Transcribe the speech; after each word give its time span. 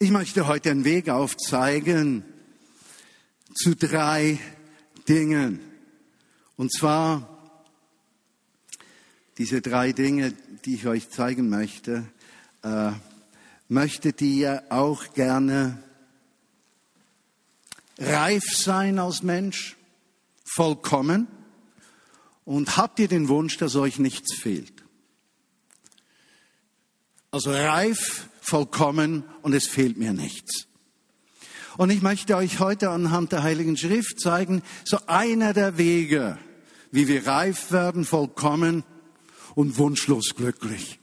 Ich 0.00 0.12
möchte 0.12 0.46
heute 0.46 0.70
einen 0.70 0.84
Weg 0.84 1.08
aufzeigen 1.08 2.22
zu 3.52 3.74
drei 3.74 4.38
Dingen. 5.08 5.58
Und 6.56 6.72
zwar 6.72 7.52
diese 9.38 9.60
drei 9.60 9.90
Dinge, 9.90 10.34
die 10.64 10.76
ich 10.76 10.86
euch 10.86 11.10
zeigen 11.10 11.48
möchte, 11.48 12.06
äh, 12.62 12.92
möchtet 13.66 14.22
ihr 14.22 14.62
auch 14.68 15.14
gerne 15.14 15.82
reif 17.98 18.44
sein 18.54 19.00
als 19.00 19.24
Mensch, 19.24 19.76
vollkommen? 20.44 21.26
Und 22.44 22.76
habt 22.76 23.00
ihr 23.00 23.08
den 23.08 23.26
Wunsch, 23.26 23.56
dass 23.56 23.74
euch 23.74 23.98
nichts 23.98 24.36
fehlt? 24.36 24.84
Also 27.32 27.50
reif, 27.50 28.28
vollkommen 28.48 29.24
und 29.42 29.52
es 29.52 29.66
fehlt 29.66 29.98
mir 29.98 30.12
nichts. 30.12 30.66
Und 31.76 31.90
ich 31.90 32.02
möchte 32.02 32.36
euch 32.36 32.58
heute 32.58 32.90
anhand 32.90 33.30
der 33.30 33.44
Heiligen 33.44 33.76
Schrift 33.76 34.18
zeigen, 34.18 34.62
so 34.84 34.98
einer 35.06 35.52
der 35.52 35.78
Wege, 35.78 36.38
wie 36.90 37.06
wir 37.06 37.26
reif 37.26 37.70
werden, 37.70 38.04
vollkommen 38.04 38.82
und 39.54 39.78
wunschlos 39.78 40.34
glücklich. 40.34 40.98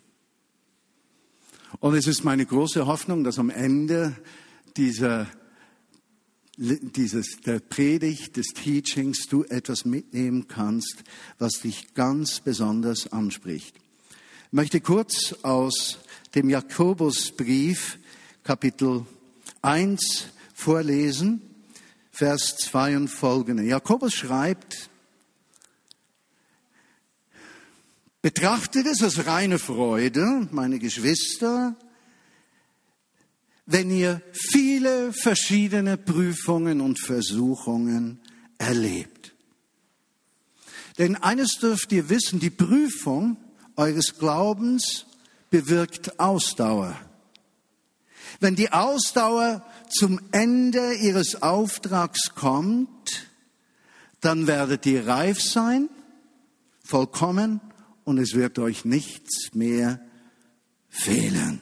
Und 1.79 1.95
es 1.95 2.07
ist 2.07 2.23
meine 2.23 2.45
große 2.45 2.87
Hoffnung, 2.87 3.23
dass 3.23 3.39
am 3.39 3.49
Ende 3.49 4.15
dieser, 4.75 5.27
dieses, 6.57 7.37
der 7.45 7.59
Predigt, 7.59 8.37
des 8.37 8.47
Teachings 8.47 9.27
du 9.27 9.43
etwas 9.45 9.85
mitnehmen 9.85 10.47
kannst, 10.47 11.03
was 11.37 11.61
dich 11.61 11.93
ganz 11.93 12.39
besonders 12.39 13.11
anspricht. 13.11 13.77
Möchte 14.55 14.79
kurz 14.79 15.35
aus 15.41 15.97
dem 16.33 16.49
Jakobusbrief 16.49 17.99
Kapitel 18.41 19.05
1 19.61 20.27
vorlesen, 20.53 21.41
Vers 22.09 22.55
2 22.59 22.95
und 22.95 23.07
folgende. 23.09 23.63
Jakobus 23.63 24.13
schreibt, 24.13 24.89
betrachtet 28.21 28.85
es 28.85 29.03
als 29.03 29.25
reine 29.25 29.59
Freude, 29.59 30.47
meine 30.51 30.79
Geschwister, 30.79 31.75
wenn 33.65 33.91
ihr 33.91 34.21
viele 34.31 35.11
verschiedene 35.11 35.97
Prüfungen 35.97 36.79
und 36.79 36.97
Versuchungen 37.01 38.21
erlebt. 38.57 39.35
Denn 40.97 41.17
eines 41.17 41.59
dürft 41.59 41.91
ihr 41.91 42.07
wissen, 42.07 42.39
die 42.39 42.51
Prüfung 42.51 43.35
eures 43.75 44.17
Glaubens 44.17 45.05
bewirkt 45.49 46.19
Ausdauer. 46.19 46.95
Wenn 48.39 48.55
die 48.55 48.71
Ausdauer 48.71 49.65
zum 49.89 50.19
Ende 50.31 50.95
ihres 50.95 51.41
Auftrags 51.41 52.35
kommt, 52.35 53.27
dann 54.21 54.47
werdet 54.47 54.85
ihr 54.85 55.07
reif 55.07 55.41
sein, 55.41 55.89
vollkommen, 56.83 57.61
und 58.03 58.19
es 58.19 58.35
wird 58.35 58.59
euch 58.59 58.85
nichts 58.85 59.53
mehr 59.53 59.99
fehlen. 60.89 61.61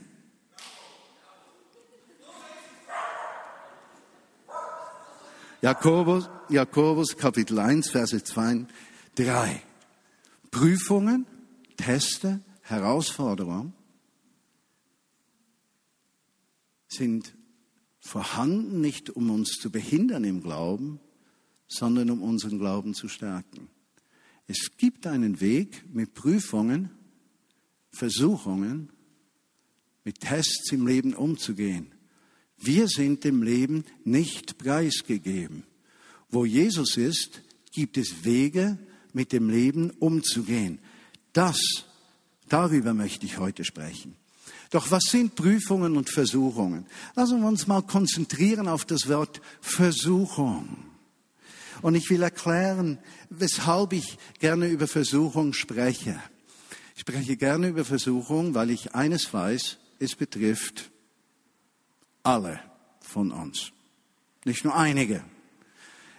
Jakobus, 5.62 6.30
Jakobus 6.50 7.16
Kapitel 7.16 7.58
1, 7.60 7.90
Verse 7.90 8.22
2, 8.22 8.66
3. 9.16 9.62
Prüfungen, 10.52 11.26
Teste, 11.76 12.42
Herausforderungen 12.62 13.74
sind 16.88 17.36
vorhanden 18.00 18.82
nicht, 18.82 19.10
um 19.10 19.30
uns 19.30 19.52
zu 19.54 19.72
behindern 19.72 20.24
im 20.24 20.42
Glauben, 20.42 21.00
sondern 21.68 22.10
um 22.10 22.22
unseren 22.22 22.60
Glauben 22.60 22.94
zu 22.94 23.08
stärken. 23.08 23.70
Es 24.48 24.78
gibt 24.78 25.08
einen 25.08 25.40
Weg 25.42 25.86
mit 25.94 26.14
Prüfungen, 26.14 26.92
Versuchungen, 27.92 28.90
mit 30.04 30.20
Tests 30.20 30.72
im 30.72 30.86
Leben 30.86 31.14
umzugehen. 31.14 31.94
Wir 32.58 32.88
sind 32.88 33.24
dem 33.24 33.42
Leben 33.42 33.86
nicht 34.04 34.58
preisgegeben. 34.58 35.64
Wo 36.30 36.46
Jesus 36.46 36.98
ist, 36.98 37.42
gibt 37.72 37.98
es 37.98 38.26
Wege, 38.26 38.78
mit 39.14 39.32
dem 39.32 39.50
Leben 39.50 39.92
umzugehen. 39.92 40.80
Das, 41.34 41.58
darüber 42.48 42.94
möchte 42.94 43.26
ich 43.26 43.40
heute 43.40 43.66
sprechen. 43.66 44.16
Doch 44.70 44.90
was 44.90 45.04
sind 45.04 45.36
Prüfungen 45.36 45.98
und 45.98 46.10
Versuchungen? 46.10 46.86
Lassen 47.16 47.42
wir 47.42 47.48
uns 47.48 47.68
mal 47.68 47.82
konzentrieren 47.84 48.68
auf 48.68 48.86
das 48.86 49.08
Wort 49.08 49.42
Versuchung. 49.62 50.78
Und 51.82 51.96
ich 51.96 52.10
will 52.10 52.24
erklären, 52.24 52.98
weshalb 53.30 53.94
ich 53.94 54.18
gerne 54.40 54.68
über 54.68 54.88
Versuchung 54.88 55.54
spreche. 55.54 56.20
Ich 56.96 57.02
spreche 57.02 57.36
gerne 57.36 57.68
über 57.68 57.86
Versuchung, 57.86 58.54
weil 58.54 58.70
ich 58.70 58.96
eines 58.96 59.34
weiß, 59.34 59.78
es 60.00 60.16
betrifft 60.16 60.92
alle 62.24 62.60
von 63.02 63.32
uns. 63.32 63.72
Nicht 64.46 64.64
nur 64.64 64.76
einige. 64.76 65.24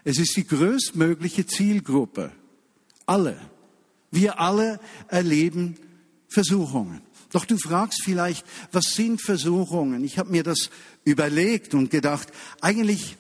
Es 0.05 0.19
ist 0.19 0.37
die 0.37 0.47
größtmögliche 0.47 1.47
Zielgruppe. 1.47 2.31
Alle. 3.07 3.41
Wir 4.15 4.39
alle 4.39 4.79
erleben 5.09 5.77
Versuchungen. 6.29 7.03
Doch 7.33 7.45
du 7.45 7.59
fragst 7.59 8.03
vielleicht, 8.05 8.47
was 8.71 8.95
sind 8.95 9.21
Versuchungen? 9.21 10.05
Ich 10.05 10.19
habe 10.19 10.31
mir 10.31 10.45
das 10.45 10.71
überlegt 11.05 11.75
und 11.75 11.91
gedacht, 11.91 12.29
eigentlich 12.61 13.17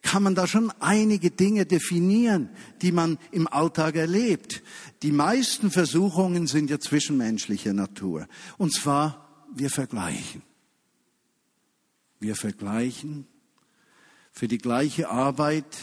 kann 0.00 0.22
man 0.22 0.36
da 0.36 0.46
schon 0.46 0.72
einige 0.78 1.30
Dinge 1.32 1.66
definieren, 1.66 2.50
die 2.82 2.92
man 2.92 3.18
im 3.32 3.48
Alltag 3.48 3.96
erlebt. 3.96 4.62
Die 5.02 5.10
meisten 5.10 5.72
Versuchungen 5.72 6.46
sind 6.46 6.70
ja 6.70 6.78
zwischenmenschlicher 6.78 7.72
Natur. 7.72 8.28
Und 8.58 8.72
zwar, 8.72 9.44
wir 9.52 9.70
vergleichen. 9.70 10.42
Wir 12.20 12.36
vergleichen. 12.36 13.26
Für 14.30 14.46
die 14.46 14.58
gleiche 14.58 15.08
Arbeit, 15.08 15.78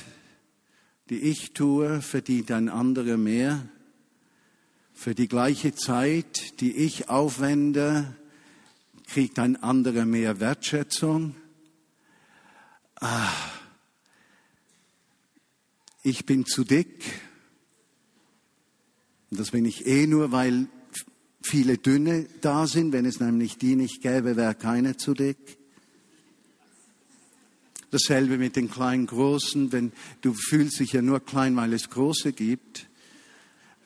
die 1.10 1.20
ich 1.20 1.52
tue, 1.52 2.02
verdient 2.02 2.52
ein 2.52 2.70
anderer 2.70 3.18
mehr 3.18 3.68
für 5.00 5.16
die 5.16 5.30
gleiche 5.30 5.74
Zeit, 5.74 6.60
die 6.60 6.76
ich 6.76 7.08
aufwende, 7.08 8.18
kriegt 9.08 9.40
ein 9.40 9.56
anderer 9.56 10.04
mehr 10.04 10.42
Wertschätzung. 10.42 11.38
Ah, 12.96 13.32
ich 16.04 16.26
bin 16.26 16.46
zu 16.46 16.66
dick. 16.66 17.02
Und 19.32 19.40
das 19.40 19.52
bin 19.52 19.64
ich 19.64 19.88
eh 19.88 20.06
nur, 20.06 20.34
weil 20.34 20.68
viele 21.42 21.78
Dünne 21.78 22.28
da 22.42 22.68
sind. 22.68 22.92
Wenn 22.92 23.06
es 23.06 23.22
nämlich 23.22 23.58
die 23.58 23.78
nicht 23.78 24.02
gäbe, 24.02 24.36
wäre 24.36 24.54
keiner 24.54 24.98
zu 24.98 25.14
dick. 25.14 25.58
Dasselbe 27.92 28.38
mit 28.38 28.58
den 28.58 28.70
kleinen 28.70 29.08
Großen. 29.08 29.72
Wenn 29.72 29.94
du 30.20 30.34
fühlst 30.34 30.82
dich 30.82 30.92
ja 30.92 31.02
nur 31.02 31.22
klein, 31.22 31.56
weil 31.56 31.72
es 31.72 31.90
Große 31.90 32.34
gibt. 32.34 32.89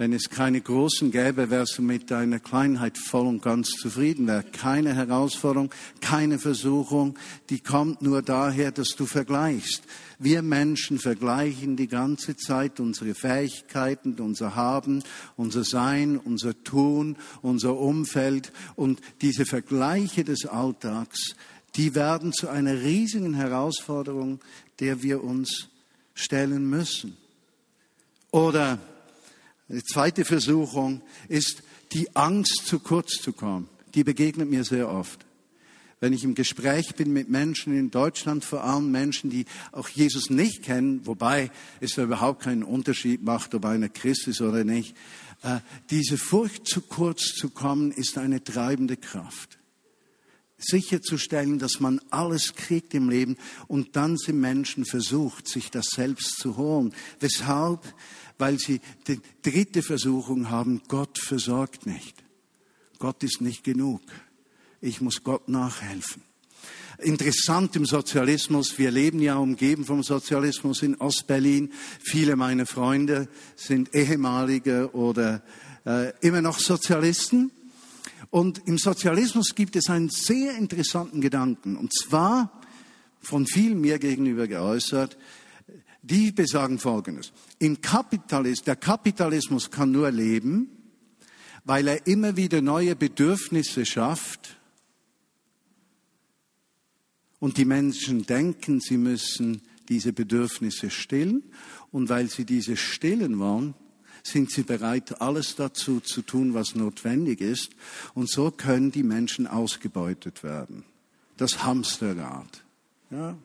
Wenn 0.04 0.12
es 0.12 0.30
keine 0.30 0.60
Großen 0.60 1.12
gäbe, 1.12 1.50
wärst 1.50 1.78
du 1.78 1.82
mit 1.82 2.12
deiner 2.12 2.42
Kleinheit 2.42 2.98
voll 2.98 3.26
und 3.26 3.42
ganz 3.42 3.70
zufrieden. 3.70 4.28
Wäre 4.28 4.44
keine 4.44 4.94
Herausforderung, 4.94 5.74
keine 6.02 6.40
Versuchung, 6.40 7.18
die 7.50 7.62
kommt 7.62 8.02
nur 8.02 8.22
daher, 8.22 8.74
dass 8.74 8.98
du 8.98 9.06
vergleichst. 9.06 9.84
Wir 10.20 10.42
Menschen 10.42 11.00
vergleichen 11.00 11.78
die 11.78 11.88
ganze 11.88 12.36
Zeit 12.36 12.82
unsere 12.82 13.16
Fähigkeiten, 13.16 14.20
unser 14.20 14.58
Haben, 14.58 15.04
unser 15.38 15.64
Sein, 15.64 16.18
unser 16.18 16.62
Tun, 16.66 17.16
unser 17.42 17.78
Umfeld 17.78 18.52
und 18.76 19.00
diese 19.22 19.46
Vergleiche 19.46 20.26
des 20.26 20.46
Alltags, 20.46 21.38
die 21.78 21.96
werden 21.96 22.34
zu 22.34 22.50
einer 22.50 22.82
riesigen 22.82 23.36
Herausforderung, 23.36 24.42
der 24.82 25.02
wir 25.02 25.24
uns 25.24 25.70
stellen 26.14 26.70
müssen. 26.70 27.16
Oder 28.32 28.80
die 29.74 29.84
zweite 29.84 30.26
Versuchung 30.26 31.02
ist 31.28 31.64
die 31.94 32.16
Angst, 32.16 32.64
zu 32.66 32.80
kurz 32.80 33.22
zu 33.22 33.34
kommen. 33.34 33.70
Die 33.96 34.04
begegnet 34.04 34.50
mir 34.50 34.64
sehr 34.64 34.90
oft. 34.90 35.26
Wenn 36.00 36.14
ich 36.14 36.24
im 36.24 36.36
Gespräch 36.36 36.96
bin 36.96 37.14
mit 37.14 37.30
Menschen 37.30 37.78
in 37.78 37.90
Deutschland, 37.90 38.44
vor 38.44 38.64
allem 38.64 38.92
Menschen, 38.92 39.30
die 39.30 39.46
auch 39.72 39.88
Jesus 39.88 40.30
nicht 40.30 40.64
kennen, 40.64 41.06
wobei 41.06 41.50
es 41.80 41.96
da 41.96 42.04
überhaupt 42.04 42.44
keinen 42.44 42.64
Unterschied 42.64 43.24
macht, 43.24 43.56
ob 43.56 43.66
einer 43.66 43.90
Christ 43.90 44.28
ist 44.28 44.42
oder 44.42 44.64
nicht, 44.64 44.96
äh, 45.44 45.60
diese 45.90 46.18
Furcht, 46.18 46.68
zu 46.68 46.82
kurz 46.82 47.34
zu 47.36 47.50
kommen, 47.50 47.92
ist 47.92 48.18
eine 48.18 48.44
treibende 48.44 48.98
Kraft 48.98 49.60
sicherzustellen, 50.66 51.60
dass 51.60 51.80
man 51.80 52.00
alles 52.10 52.56
kriegt 52.56 52.94
im 52.94 53.10
Leben 53.10 53.38
und 53.68 53.96
dann 53.96 54.18
sind 54.18 54.40
Menschen 54.40 54.86
versucht, 54.86 55.48
sich 55.48 55.72
das 55.72 55.88
selbst 55.94 56.38
zu 56.38 56.58
holen. 56.58 56.94
Weshalb? 57.20 57.82
Weil 58.44 58.60
sie 58.60 58.82
die 59.08 59.22
dritte 59.42 59.82
Versuchung 59.82 60.50
haben, 60.50 60.82
Gott 60.90 61.18
versorgt 61.18 61.86
nicht. 61.86 62.26
Gott 63.00 63.24
ist 63.24 63.40
nicht 63.40 63.64
genug. 63.64 64.02
Ich 64.82 65.00
muss 65.00 65.24
Gott 65.24 65.48
nachhelfen. 65.48 66.24
Interessant 66.98 67.74
im 67.78 67.86
Sozialismus, 67.86 68.78
wir 68.78 68.92
leben 68.92 69.22
ja 69.22 69.38
umgeben 69.38 69.86
vom 69.86 70.04
Sozialismus 70.04 70.84
in 70.84 70.96
Ostberlin. 70.96 71.72
Viele 72.02 72.36
meiner 72.36 72.66
Freunde 72.66 73.30
sind 73.56 73.96
ehemalige 73.96 74.92
oder 74.92 75.42
äh, 75.86 76.12
immer 76.20 76.42
noch 76.42 76.60
Sozialisten. 76.60 77.50
Und 78.30 78.68
im 78.68 78.78
Sozialismus 78.78 79.56
gibt 79.56 79.78
es 79.78 79.90
einen 79.90 80.10
sehr 80.10 80.58
interessanten 80.58 81.22
Gedanken, 81.22 81.78
und 81.78 81.94
zwar 81.94 82.62
von 83.22 83.48
vielen 83.48 83.80
mir 83.80 84.00
gegenüber 84.00 84.50
geäußert, 84.50 85.18
die 86.04 86.32
besagen 86.32 86.78
Folgendes. 86.78 87.32
Im 87.60 87.82
Kapitalismus, 87.82 88.66
der 88.66 88.76
Kapitalismus 88.76 89.72
kann 89.72 89.92
nur 89.92 90.12
leben, 90.12 90.70
weil 91.64 91.88
er 91.88 92.06
immer 92.06 92.36
wieder 92.36 92.62
neue 92.62 92.96
Bedürfnisse 92.96 93.86
schafft 93.86 94.58
und 97.40 97.58
die 97.58 97.66
Menschen 97.66 98.26
denken, 98.26 98.82
sie 98.82 98.98
müssen 98.98 99.62
diese 99.90 100.14
Bedürfnisse 100.14 100.90
stillen 100.90 101.44
und 101.92 102.10
weil 102.10 102.30
sie 102.30 102.46
diese 102.46 102.78
stillen 102.78 103.40
wollen, 103.40 103.74
sind 104.24 104.52
sie 104.52 104.64
bereit, 104.64 105.22
alles 105.22 105.56
dazu 105.56 106.00
zu 106.00 106.22
tun, 106.22 106.54
was 106.54 106.76
notwendig 106.76 107.42
ist. 107.42 107.72
Und 108.14 108.30
so 108.30 108.52
können 108.52 108.92
die 108.92 109.04
Menschen 109.04 109.48
ausgebeutet 109.48 110.44
werden. 110.44 110.86
Das 111.36 111.64
Hamsterrad. 111.66 112.64
Ja? 113.12 113.38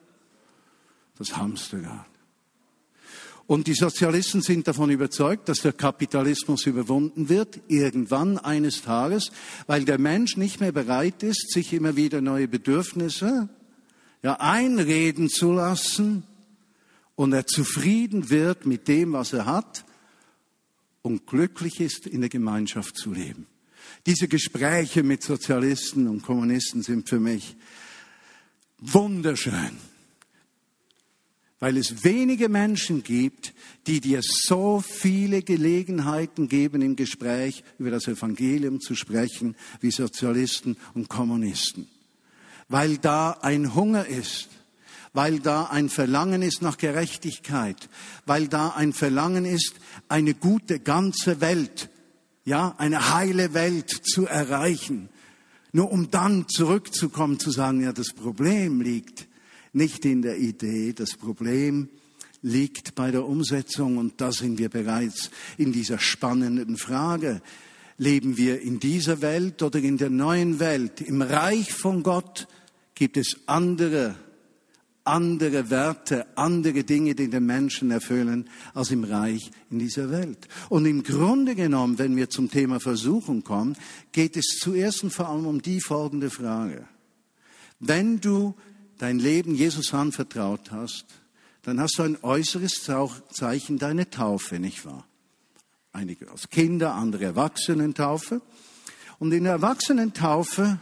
Das 1.18 1.36
Hamsterrad. 1.36 2.06
Und 3.48 3.66
die 3.66 3.72
Sozialisten 3.72 4.42
sind 4.42 4.68
davon 4.68 4.90
überzeugt, 4.90 5.48
dass 5.48 5.62
der 5.62 5.72
Kapitalismus 5.72 6.66
überwunden 6.66 7.30
wird, 7.30 7.60
irgendwann 7.66 8.36
eines 8.36 8.82
Tages, 8.82 9.32
weil 9.66 9.86
der 9.86 9.98
Mensch 9.98 10.36
nicht 10.36 10.60
mehr 10.60 10.70
bereit 10.70 11.22
ist, 11.22 11.50
sich 11.50 11.72
immer 11.72 11.96
wieder 11.96 12.20
neue 12.20 12.46
Bedürfnisse 12.46 13.48
ja, 14.22 14.34
einreden 14.34 15.30
zu 15.30 15.52
lassen 15.52 16.24
und 17.14 17.32
er 17.32 17.46
zufrieden 17.46 18.28
wird 18.28 18.66
mit 18.66 18.86
dem, 18.86 19.14
was 19.14 19.32
er 19.32 19.46
hat 19.46 19.86
und 21.00 21.26
glücklich 21.26 21.80
ist, 21.80 22.06
in 22.06 22.20
der 22.20 22.28
Gemeinschaft 22.28 22.98
zu 22.98 23.14
leben. 23.14 23.46
Diese 24.04 24.28
Gespräche 24.28 25.02
mit 25.02 25.22
Sozialisten 25.22 26.06
und 26.06 26.20
Kommunisten 26.20 26.82
sind 26.82 27.08
für 27.08 27.18
mich 27.18 27.56
wunderschön 28.78 29.87
weil 31.60 31.76
es 31.76 32.04
wenige 32.04 32.48
Menschen 32.48 33.02
gibt, 33.02 33.52
die 33.86 34.00
dir 34.00 34.20
so 34.22 34.80
viele 34.80 35.42
Gelegenheiten 35.42 36.48
geben, 36.48 36.82
im 36.82 36.94
Gespräch 36.94 37.64
über 37.78 37.90
das 37.90 38.06
Evangelium 38.06 38.80
zu 38.80 38.94
sprechen, 38.94 39.56
wie 39.80 39.90
Sozialisten 39.90 40.76
und 40.94 41.08
Kommunisten. 41.08 41.88
Weil 42.68 42.98
da 42.98 43.32
ein 43.42 43.74
Hunger 43.74 44.06
ist, 44.06 44.48
weil 45.12 45.40
da 45.40 45.64
ein 45.64 45.88
Verlangen 45.88 46.42
ist 46.42 46.62
nach 46.62 46.76
Gerechtigkeit, 46.76 47.88
weil 48.24 48.46
da 48.46 48.70
ein 48.70 48.92
Verlangen 48.92 49.44
ist, 49.44 49.74
eine 50.08 50.34
gute 50.34 50.78
ganze 50.78 51.40
Welt, 51.40 51.88
ja, 52.44 52.74
eine 52.78 53.14
heile 53.14 53.52
Welt 53.52 53.90
zu 53.90 54.26
erreichen. 54.26 55.08
Nur 55.72 55.90
um 55.90 56.10
dann 56.10 56.46
zurückzukommen, 56.48 57.40
zu 57.40 57.50
sagen, 57.50 57.82
ja, 57.82 57.92
das 57.92 58.12
Problem 58.14 58.80
liegt 58.80 59.28
nicht 59.72 60.04
in 60.04 60.22
der 60.22 60.38
Idee. 60.38 60.92
Das 60.92 61.16
Problem 61.16 61.88
liegt 62.42 62.94
bei 62.94 63.10
der 63.10 63.26
Umsetzung 63.26 63.96
und 63.96 64.20
da 64.20 64.32
sind 64.32 64.58
wir 64.58 64.68
bereits 64.68 65.30
in 65.56 65.72
dieser 65.72 65.98
spannenden 65.98 66.76
Frage. 66.76 67.42
Leben 67.96 68.36
wir 68.36 68.60
in 68.60 68.78
dieser 68.78 69.22
Welt 69.22 69.62
oder 69.62 69.80
in 69.80 69.98
der 69.98 70.10
neuen 70.10 70.60
Welt? 70.60 71.00
Im 71.00 71.20
Reich 71.20 71.72
von 71.72 72.04
Gott 72.04 72.46
gibt 72.94 73.16
es 73.16 73.40
andere, 73.46 74.14
andere 75.02 75.70
Werte, 75.70 76.26
andere 76.36 76.84
Dinge, 76.84 77.16
die 77.16 77.28
den 77.28 77.46
Menschen 77.46 77.90
erfüllen, 77.90 78.48
als 78.72 78.92
im 78.92 79.02
Reich 79.02 79.50
in 79.70 79.80
dieser 79.80 80.10
Welt. 80.10 80.46
Und 80.68 80.86
im 80.86 81.02
Grunde 81.02 81.56
genommen, 81.56 81.98
wenn 81.98 82.16
wir 82.16 82.30
zum 82.30 82.50
Thema 82.50 82.78
Versuchung 82.78 83.42
kommen, 83.42 83.76
geht 84.12 84.36
es 84.36 84.58
zuerst 84.60 85.02
und 85.02 85.10
vor 85.10 85.28
allem 85.28 85.46
um 85.46 85.60
die 85.60 85.80
folgende 85.80 86.30
Frage. 86.30 86.86
Wenn 87.80 88.20
du 88.20 88.54
dein 88.98 89.18
Leben 89.18 89.54
Jesus 89.54 89.94
anvertraut 89.94 90.70
hast, 90.70 91.06
dann 91.62 91.80
hast 91.80 91.98
du 91.98 92.02
ein 92.02 92.18
äußeres 92.22 92.82
Zeichen 93.30 93.78
deine 93.78 94.10
Taufe, 94.10 94.58
nicht 94.58 94.84
wahr? 94.84 95.06
Einige 95.92 96.30
als 96.30 96.50
Kinder, 96.50 96.94
andere 96.94 97.24
Erwachsenentaufe. 97.24 98.40
Und 99.18 99.32
in 99.32 99.44
der 99.44 99.54
Erwachsenentaufe, 99.54 100.78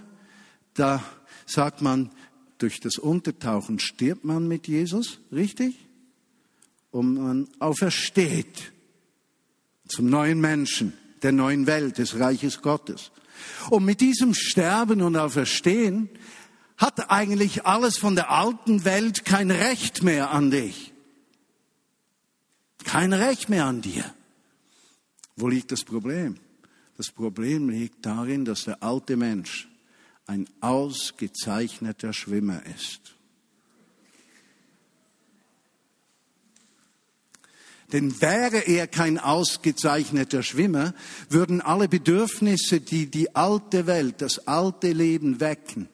da 0.74 1.02
sagt 1.46 1.80
man, 1.80 2.10
durch 2.58 2.80
das 2.80 2.98
Untertauchen 2.98 3.78
stirbt 3.78 4.24
man 4.24 4.48
mit 4.48 4.66
Jesus, 4.66 5.18
richtig? 5.32 5.76
Und 6.90 7.14
man 7.14 7.48
aufersteht 7.58 8.72
zum 9.88 10.08
neuen 10.08 10.40
Menschen, 10.40 10.92
der 11.22 11.32
neuen 11.32 11.66
Welt, 11.66 11.98
des 11.98 12.18
Reiches 12.18 12.62
Gottes. 12.62 13.10
Und 13.70 13.84
mit 13.84 14.00
diesem 14.00 14.34
Sterben 14.34 15.02
und 15.02 15.16
Auferstehen 15.16 16.08
hat 16.76 17.10
eigentlich 17.10 17.64
alles 17.64 17.98
von 17.98 18.14
der 18.14 18.30
alten 18.30 18.84
Welt 18.84 19.24
kein 19.24 19.50
Recht 19.50 20.02
mehr 20.02 20.30
an 20.30 20.50
dich. 20.50 20.92
Kein 22.84 23.12
Recht 23.12 23.48
mehr 23.48 23.64
an 23.64 23.80
dir. 23.80 24.14
Wo 25.36 25.48
liegt 25.48 25.72
das 25.72 25.84
Problem? 25.84 26.38
Das 26.96 27.10
Problem 27.10 27.68
liegt 27.68 28.06
darin, 28.06 28.44
dass 28.44 28.64
der 28.64 28.82
alte 28.82 29.16
Mensch 29.16 29.68
ein 30.26 30.48
ausgezeichneter 30.60 32.12
Schwimmer 32.12 32.64
ist. 32.66 33.16
Denn 37.92 38.20
wäre 38.20 38.58
er 38.58 38.88
kein 38.88 39.18
ausgezeichneter 39.18 40.42
Schwimmer, 40.42 40.92
würden 41.28 41.60
alle 41.60 41.88
Bedürfnisse, 41.88 42.80
die 42.80 43.06
die 43.06 43.36
alte 43.36 43.86
Welt, 43.86 44.22
das 44.22 44.48
alte 44.48 44.92
Leben 44.92 45.38
wecken, 45.38 45.88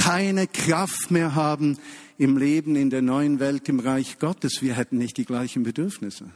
keine 0.00 0.46
Kraft 0.46 1.10
mehr 1.10 1.34
haben 1.34 1.78
im 2.16 2.38
Leben 2.38 2.74
in 2.74 2.88
der 2.88 3.02
neuen 3.02 3.38
Welt 3.38 3.68
im 3.68 3.80
Reich 3.80 4.18
Gottes. 4.18 4.62
Wir 4.62 4.74
hätten 4.74 4.96
nicht 4.96 5.18
die 5.18 5.26
gleichen 5.26 5.62
Bedürfnisse. 5.62 6.30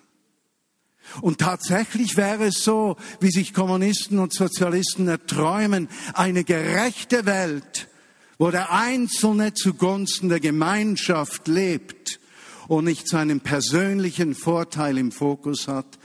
Und 1.23 1.39
tatsächlich 1.39 2.19
wäre 2.19 2.47
es 2.47 2.63
so, 2.63 2.97
wie 3.21 3.31
sich 3.31 3.55
Kommunisten 3.55 4.19
und 4.19 4.35
Sozialisten 4.35 5.09
erträumen, 5.09 5.89
eine 6.13 6.45
gerechte 6.45 7.25
Welt, 7.25 7.89
wo 8.37 8.51
der 8.51 8.71
Einzelne 8.71 9.55
zugunsten 9.55 10.29
der 10.29 10.41
Gemeinschaft 10.41 11.49
lebt 11.49 12.21
und 12.69 12.85
nicht 12.85 13.09
seinen 13.09 13.41
persönlichen 13.41 14.35
Vorteil 14.35 14.99
im 14.99 15.11
Fokus 15.11 15.69
hat, 15.69 15.99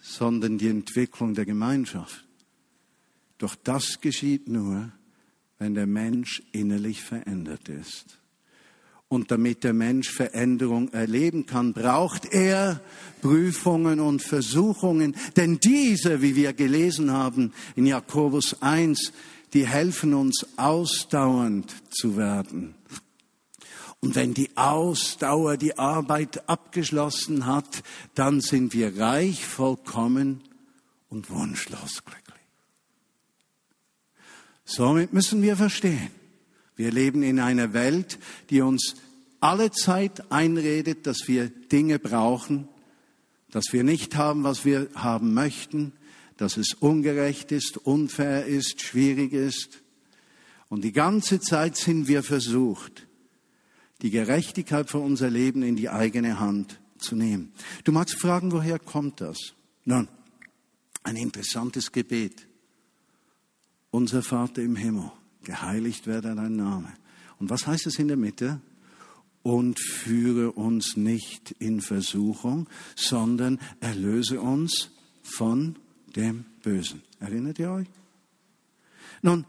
sondern 0.00 0.56
die 0.56 0.68
Entwicklung 0.68 1.34
der 1.34 1.44
Gemeinschaft. 1.44 2.24
Doch 3.36 3.56
das 3.56 4.00
geschieht 4.00 4.48
nur, 4.48 4.90
wenn 5.64 5.74
der 5.74 5.86
Mensch 5.86 6.42
innerlich 6.52 7.02
verändert 7.02 7.70
ist. 7.70 8.18
Und 9.08 9.30
damit 9.30 9.64
der 9.64 9.72
Mensch 9.72 10.10
Veränderung 10.10 10.92
erleben 10.92 11.46
kann, 11.46 11.72
braucht 11.72 12.26
er 12.34 12.82
Prüfungen 13.22 13.98
und 13.98 14.20
Versuchungen. 14.20 15.16
Denn 15.36 15.58
diese, 15.60 16.20
wie 16.20 16.36
wir 16.36 16.52
gelesen 16.52 17.12
haben 17.12 17.54
in 17.76 17.86
Jakobus 17.86 18.60
1, 18.60 19.14
die 19.54 19.66
helfen 19.66 20.12
uns 20.12 20.46
ausdauernd 20.58 21.74
zu 21.88 22.18
werden. 22.18 22.74
Und 24.00 24.16
wenn 24.16 24.34
die 24.34 24.54
Ausdauer 24.58 25.56
die 25.56 25.78
Arbeit 25.78 26.46
abgeschlossen 26.46 27.46
hat, 27.46 27.82
dann 28.14 28.42
sind 28.42 28.74
wir 28.74 28.98
reich, 28.98 29.46
vollkommen 29.46 30.42
und 31.08 31.30
wunschlos 31.30 32.04
glücklich. 32.04 32.23
Somit 34.64 35.12
müssen 35.12 35.42
wir 35.42 35.56
verstehen, 35.56 36.10
wir 36.76 36.90
leben 36.90 37.22
in 37.22 37.38
einer 37.38 37.72
Welt, 37.72 38.18
die 38.50 38.60
uns 38.60 38.94
alle 39.40 39.70
Zeit 39.70 40.32
einredet, 40.32 41.06
dass 41.06 41.28
wir 41.28 41.48
Dinge 41.48 41.98
brauchen, 41.98 42.68
dass 43.50 43.72
wir 43.72 43.84
nicht 43.84 44.16
haben, 44.16 44.42
was 44.42 44.64
wir 44.64 44.88
haben 44.94 45.34
möchten, 45.34 45.92
dass 46.36 46.56
es 46.56 46.74
ungerecht 46.74 47.52
ist, 47.52 47.76
unfair 47.76 48.46
ist, 48.46 48.80
schwierig 48.80 49.32
ist. 49.32 49.82
Und 50.68 50.82
die 50.82 50.92
ganze 50.92 51.40
Zeit 51.40 51.76
sind 51.76 52.08
wir 52.08 52.22
versucht, 52.22 53.06
die 54.02 54.10
Gerechtigkeit 54.10 54.90
für 54.90 54.98
unser 54.98 55.30
Leben 55.30 55.62
in 55.62 55.76
die 55.76 55.90
eigene 55.90 56.40
Hand 56.40 56.80
zu 56.98 57.14
nehmen. 57.14 57.52
Du 57.84 57.92
magst 57.92 58.18
fragen, 58.18 58.50
woher 58.50 58.78
kommt 58.78 59.20
das? 59.20 59.54
Nun, 59.84 60.08
ein 61.02 61.16
interessantes 61.16 61.92
Gebet. 61.92 62.46
Unser 63.94 64.24
Vater 64.24 64.60
im 64.60 64.74
Himmel, 64.74 65.12
geheiligt 65.44 66.08
werde 66.08 66.34
dein 66.34 66.56
Name. 66.56 66.92
Und 67.38 67.48
was 67.48 67.68
heißt 67.68 67.86
es 67.86 68.00
in 68.00 68.08
der 68.08 68.16
Mitte? 68.16 68.60
Und 69.44 69.78
führe 69.78 70.50
uns 70.50 70.96
nicht 70.96 71.52
in 71.60 71.80
Versuchung, 71.80 72.68
sondern 72.96 73.60
erlöse 73.78 74.40
uns 74.40 74.90
von 75.22 75.76
dem 76.16 76.44
Bösen. 76.64 77.02
Erinnert 77.20 77.60
ihr 77.60 77.70
euch? 77.70 77.86
Nun, 79.22 79.46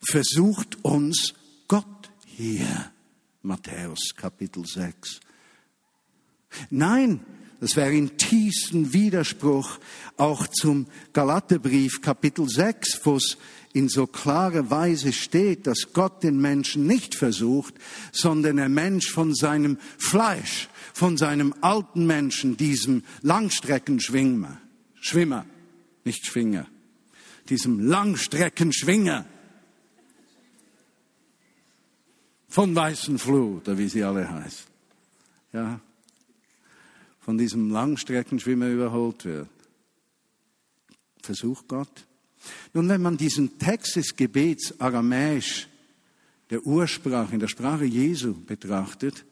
versucht 0.00 0.84
uns 0.84 1.34
Gott 1.66 2.12
hier, 2.26 2.92
Matthäus 3.42 4.14
Kapitel 4.14 4.64
6. 4.64 5.18
Nein, 6.70 7.18
das 7.60 7.76
wäre 7.76 7.92
in 7.92 8.16
tiefsten 8.16 8.92
Widerspruch 8.94 9.78
auch 10.16 10.46
zum 10.46 10.86
Galaterbrief 11.12 12.00
Kapitel 12.00 12.48
6, 12.48 13.00
wo 13.04 13.16
es 13.16 13.36
in 13.72 13.88
so 13.88 14.06
klarer 14.06 14.70
Weise 14.70 15.12
steht, 15.12 15.66
dass 15.66 15.92
Gott 15.92 16.22
den 16.22 16.40
Menschen 16.40 16.86
nicht 16.86 17.14
versucht, 17.14 17.74
sondern 18.12 18.56
der 18.56 18.68
Mensch 18.68 19.10
von 19.10 19.34
seinem 19.34 19.78
Fleisch, 19.98 20.68
von 20.92 21.16
seinem 21.16 21.54
alten 21.60 22.06
Menschen, 22.06 22.56
diesem 22.56 23.04
Langstreckenschwimmer, 23.22 24.58
Schwimmer, 24.94 25.44
nicht 26.04 26.26
Schwinger, 26.26 26.66
diesem 27.48 27.78
Langstreckenschwinger 27.78 29.26
von 32.48 32.74
Weißen 32.74 33.18
Flut, 33.18 33.68
oder 33.68 33.78
wie 33.78 33.88
sie 33.88 34.02
alle 34.02 34.28
heißen. 34.28 34.66
Ja, 35.52 35.80
von 37.30 37.38
diesem 37.38 37.70
Langstreckenschwimmer 37.70 38.66
überholt 38.70 39.24
wird. 39.24 39.46
Versucht 41.22 41.68
Gott. 41.68 42.04
Nun, 42.74 42.88
wenn 42.88 43.02
man 43.02 43.18
diesen 43.18 43.56
Text 43.56 43.94
des 43.94 44.16
Gebets 44.16 44.80
aramäisch, 44.80 45.68
der 46.50 46.66
Ursprache, 46.66 47.34
in 47.34 47.38
der 47.38 47.46
Sprache 47.46 47.84
Jesu 47.84 48.34
betrachtet, 48.34 49.24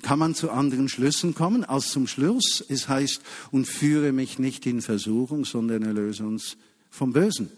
kann 0.00 0.20
man 0.20 0.34
zu 0.34 0.50
anderen 0.52 0.88
Schlüssen 0.88 1.34
kommen 1.34 1.64
als 1.64 1.90
zum 1.90 2.06
Schluss. 2.06 2.64
Es 2.66 2.88
heißt, 2.88 3.20
und 3.50 3.68
führe 3.68 4.12
mich 4.12 4.38
nicht 4.38 4.64
in 4.64 4.80
Versuchung, 4.80 5.44
sondern 5.44 5.82
erlöse 5.82 6.24
uns 6.24 6.56
vom 6.88 7.12
Bösen. 7.12 7.50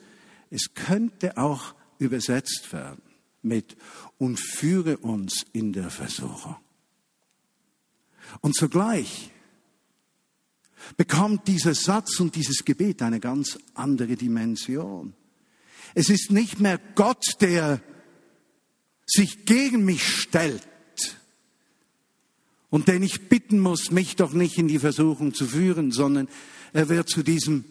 Es 0.51 0.75
könnte 0.75 1.39
auch 1.39 1.77
übersetzt 2.01 2.73
werden 2.73 3.03
mit, 3.41 3.77
und 4.19 4.41
führe 4.41 4.97
uns 4.97 5.47
in 5.53 5.73
der 5.73 5.91
Versuchung. 5.91 6.57
Und 8.41 8.57
zugleich 8.57 9.31
bekommt 10.97 11.49
dieser 11.49 11.75
Satz 11.75 12.21
und 12.21 12.35
dieses 12.35 12.65
Gebet 12.65 13.03
eine 13.03 13.21
ganz 13.21 13.59
andere 13.75 14.17
Dimension. 14.17 15.15
Es 15.95 16.11
ist 16.11 16.31
nicht 16.31 16.61
mehr 16.61 16.79
Gott, 16.95 17.25
der 17.41 17.81
sich 19.07 19.45
gegen 19.45 19.85
mich 19.85 20.07
stellt 20.07 20.67
und 22.71 22.89
den 22.89 23.03
ich 23.03 23.29
bitten 23.29 23.61
muss, 23.61 23.91
mich 23.91 24.17
doch 24.17 24.33
nicht 24.33 24.59
in 24.59 24.69
die 24.69 24.79
Versuchung 24.79 25.33
zu 25.33 25.47
führen, 25.47 25.93
sondern 25.93 26.29
er 26.73 26.89
wird 26.89 27.09
zu 27.09 27.23
diesem 27.23 27.65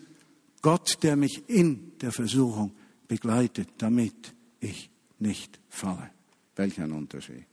Gott, 0.61 1.03
der 1.03 1.15
mich 1.15 1.43
in 1.47 1.97
der 1.99 2.11
Versuchung 2.11 2.73
begleitet, 3.07 3.69
damit 3.77 4.33
ich 4.59 4.89
nicht 5.19 5.59
falle. 5.69 6.09
Welch 6.55 6.79
ein 6.79 6.91
Unterschied. 6.91 7.45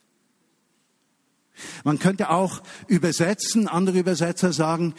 Man 1.85 1.99
könnte 1.99 2.31
auch 2.31 2.63
übersetzen, 2.87 3.69
andere 3.69 3.99
Übersetzer 3.99 4.53
sagen, 4.53 4.95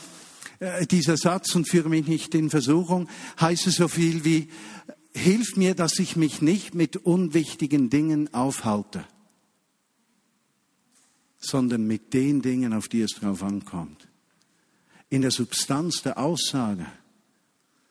äh, 0.60 0.86
dieser 0.86 1.18
Satz 1.18 1.56
und 1.56 1.70
führe 1.70 1.90
mich 1.90 2.08
nicht 2.08 2.36
in 2.36 2.50
Versuchung, 2.50 3.10
heißt 3.40 3.64
so 3.72 3.88
viel 3.88 4.26
wie, 4.26 4.50
hilf 5.16 5.56
mir, 5.56 5.76
dass 5.76 6.00
ich 6.00 6.16
mich 6.16 6.42
nicht 6.42 6.76
mit 6.76 6.98
unwichtigen 6.98 7.90
Dingen 7.90 8.34
aufhalte, 8.34 9.06
sondern 11.40 11.86
mit 11.86 12.14
den 12.14 12.42
Dingen, 12.42 12.74
auf 12.74 12.88
die 12.88 13.02
es 13.02 13.12
drauf 13.12 13.44
ankommt. 13.44 14.08
In 15.10 15.22
der 15.22 15.32
Substanz 15.32 16.02
der 16.02 16.18
Aussage, 16.18 16.88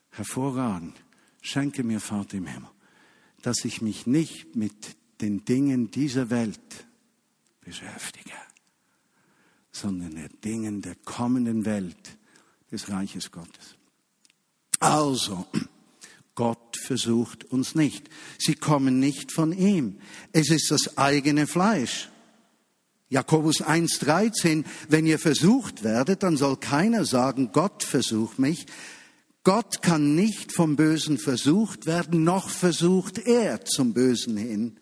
hervorragend, 0.09 0.95
schenke 1.41 1.83
mir, 1.83 1.99
Vater 1.99 2.37
im 2.37 2.47
Himmel, 2.47 2.69
dass 3.41 3.63
ich 3.65 3.81
mich 3.81 4.07
nicht 4.07 4.55
mit 4.55 4.95
den 5.21 5.45
Dingen 5.45 5.91
dieser 5.91 6.29
Welt 6.29 6.85
beschäftige, 7.61 8.33
sondern 9.71 10.15
den 10.15 10.41
Dingen 10.43 10.81
der 10.81 10.95
kommenden 10.95 11.65
Welt, 11.65 12.17
des 12.73 12.89
Reiches 12.89 13.31
Gottes. 13.31 13.77
Also, 14.79 15.45
Gott 16.35 16.75
versucht 16.77 17.45
uns 17.45 17.75
nicht. 17.75 18.09
Sie 18.39 18.55
kommen 18.55 18.99
nicht 18.99 19.31
von 19.31 19.53
ihm. 19.53 19.99
Es 20.33 20.49
ist 20.49 20.71
das 20.71 20.97
eigene 20.97 21.47
Fleisch. 21.47 22.09
Jakobus 23.09 23.61
1.13, 23.61 24.65
wenn 24.89 25.05
ihr 25.05 25.19
versucht 25.19 25.83
werdet, 25.83 26.23
dann 26.23 26.35
soll 26.35 26.57
keiner 26.57 27.05
sagen, 27.05 27.51
Gott 27.53 27.83
versucht 27.83 28.39
mich. 28.39 28.65
Gott 29.43 29.83
kann 29.83 30.15
nicht 30.15 30.51
vom 30.51 30.75
Bösen 30.75 31.19
versucht 31.19 31.85
werden, 31.85 32.23
noch 32.23 32.49
versucht 32.49 33.19
er 33.19 33.65
zum 33.65 33.93
Bösen 33.93 34.35
hin. 34.35 34.79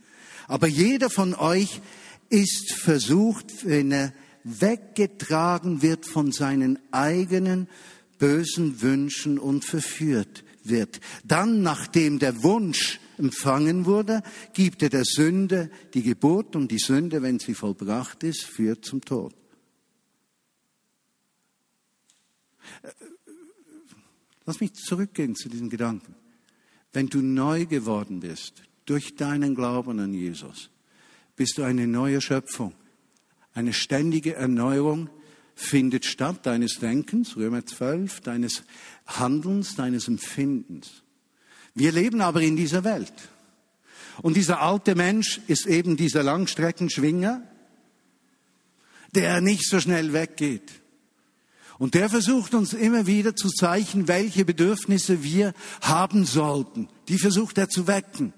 Aber 0.48 0.68
jeder 0.68 1.10
von 1.10 1.36
euch 1.36 1.82
ist 2.30 2.72
versucht, 2.72 3.66
wenn 3.66 3.92
er 3.92 4.14
weggetragen 4.44 5.82
wird 5.82 6.06
von 6.06 6.32
seinen 6.32 6.80
eigenen 6.92 7.68
bösen 8.18 8.82
Wünschen 8.82 9.40
und 9.40 9.66
verführt 9.66 10.44
wird. 10.64 11.00
Dann, 11.24 11.62
nachdem 11.62 12.20
der 12.20 12.44
Wunsch 12.44 13.00
empfangen 13.18 13.86
wurde, 13.86 14.24
gibt 14.54 14.84
er 14.84 14.90
der 14.90 15.06
Sünde 15.06 15.70
die 15.94 16.04
Geburt 16.04 16.56
und 16.56 16.72
die 16.72 16.80
Sünde, 16.80 17.22
wenn 17.22 17.40
sie 17.40 17.54
vollbracht 17.54 18.24
ist, 18.24 18.44
führt 18.44 18.86
zum 18.86 19.02
Tod. 19.02 19.34
Lass 24.46 24.60
mich 24.60 24.74
zurückgehen 24.74 25.36
zu 25.36 25.50
diesen 25.50 25.70
Gedanken. 25.70 26.16
Wenn 26.94 27.08
du 27.08 27.22
neu 27.22 27.66
geworden 27.66 28.20
bist 28.20 28.64
durch 28.86 29.16
deinen 29.16 29.56
Glauben 29.56 30.00
an 30.00 30.14
Jesus, 30.14 30.70
bist 31.36 31.58
du 31.58 31.64
eine 31.64 31.88
neue 31.88 32.22
Schöpfung. 32.22 32.74
Eine 33.54 33.74
ständige 33.74 34.36
Erneuerung 34.36 35.10
findet 35.56 36.06
statt 36.06 36.46
deines 36.46 36.80
Denkens, 36.80 37.36
Römer 37.36 37.66
12, 37.66 38.22
deines 38.22 38.64
Handelns, 39.06 39.76
deines 39.76 40.08
Empfindens. 40.08 41.04
Wir 41.74 41.92
leben 41.92 42.22
aber 42.22 42.42
in 42.42 42.56
dieser 42.56 42.84
Welt. 42.84 43.14
Und 44.22 44.36
dieser 44.36 44.62
alte 44.62 44.96
Mensch 44.96 45.40
ist 45.48 45.66
eben 45.66 45.98
dieser 45.98 46.24
Langstreckenschwinger, 46.24 47.44
der 49.14 49.42
nicht 49.42 49.68
so 49.68 49.80
schnell 49.80 50.14
weggeht. 50.14 50.72
Und 51.78 51.96
der 51.96 52.10
versucht 52.10 52.54
uns 52.54 52.74
immer 52.74 53.08
wieder 53.08 53.36
zu 53.36 53.50
zeichnen, 53.50 54.08
welche 54.08 54.46
Bedürfnisse 54.46 55.24
wir 55.24 55.54
haben 55.82 56.26
sollten. 56.26 56.88
Die 57.08 57.18
versucht 57.18 57.58
er 57.58 57.70
zu 57.70 57.88
wecken. 57.88 58.34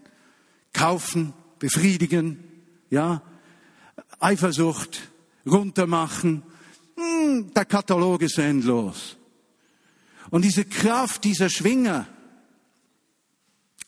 Kaufen, 0.71 1.33
befriedigen, 1.59 2.39
ja, 2.89 3.21
Eifersucht 4.23 5.11
runtermachen. 5.45 6.43
Hm, 6.95 7.53
der 7.53 7.65
Katalog 7.65 8.21
ist 8.21 8.37
endlos. 8.37 9.17
Und 10.29 10.43
diese 10.43 10.65
Kraft 10.65 11.23
dieser 11.23 11.49
Schwinger, 11.49 12.07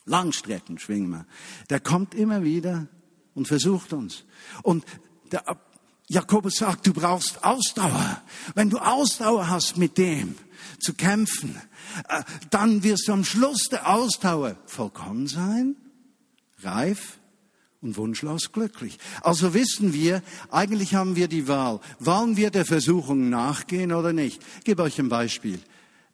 Langstreckenschwinger, 0.06 1.25
der 1.70 1.80
kommt 1.80 2.13
immer 2.13 2.44
wieder 2.44 2.88
und 3.34 3.48
versucht 3.48 3.94
uns. 3.94 4.25
Und 4.62 4.86
der 5.32 5.44
Jakobus 6.08 6.58
sagt, 6.58 6.86
du 6.86 6.94
brauchst 6.94 7.44
Ausdauer. 7.44 8.22
Wenn 8.54 8.70
du 8.70 8.77
Ausdauer 8.77 9.50
hast 9.50 9.77
mit 9.77 9.98
dem 9.98 10.36
zu 10.80 10.94
kämpfen, 10.94 11.60
äh, 12.08 12.24
dann 12.51 12.84
wirst 12.84 13.08
du 13.08 13.13
am 13.13 13.24
Schluss 13.24 13.70
der 13.70 13.89
Ausdauer 13.89 14.58
vollkommen 14.65 15.27
sein, 15.27 15.75
reif, 16.62 17.20
und 17.86 17.98
wunschlos 17.98 18.51
glücklich. 18.51 18.98
Also 19.22 19.54
wissen 19.54 19.94
wir, 19.94 20.22
eigentlich 20.50 20.96
haben 20.96 21.15
wir 21.15 21.27
die 21.27 21.48
Wahl. 21.48 21.80
Wollen 22.00 22.36
wir 22.36 22.50
der 22.50 22.65
Versuchung 22.65 23.30
nachgehen 23.30 23.92
oder 23.92 24.12
nicht? 24.12 24.42
Ich 24.58 24.63
gebe 24.65 24.84
euch 24.84 25.00
ein 25.00 25.10
Beispiel. 25.10 25.60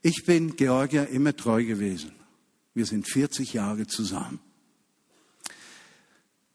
Ich 0.01 0.25
bin 0.25 0.55
Georgia 0.55 1.03
immer 1.03 1.35
treu 1.35 1.63
gewesen. 1.63 2.11
Wir 2.73 2.85
sind 2.85 3.07
40 3.07 3.53
Jahre 3.53 3.87
zusammen. 3.87 4.39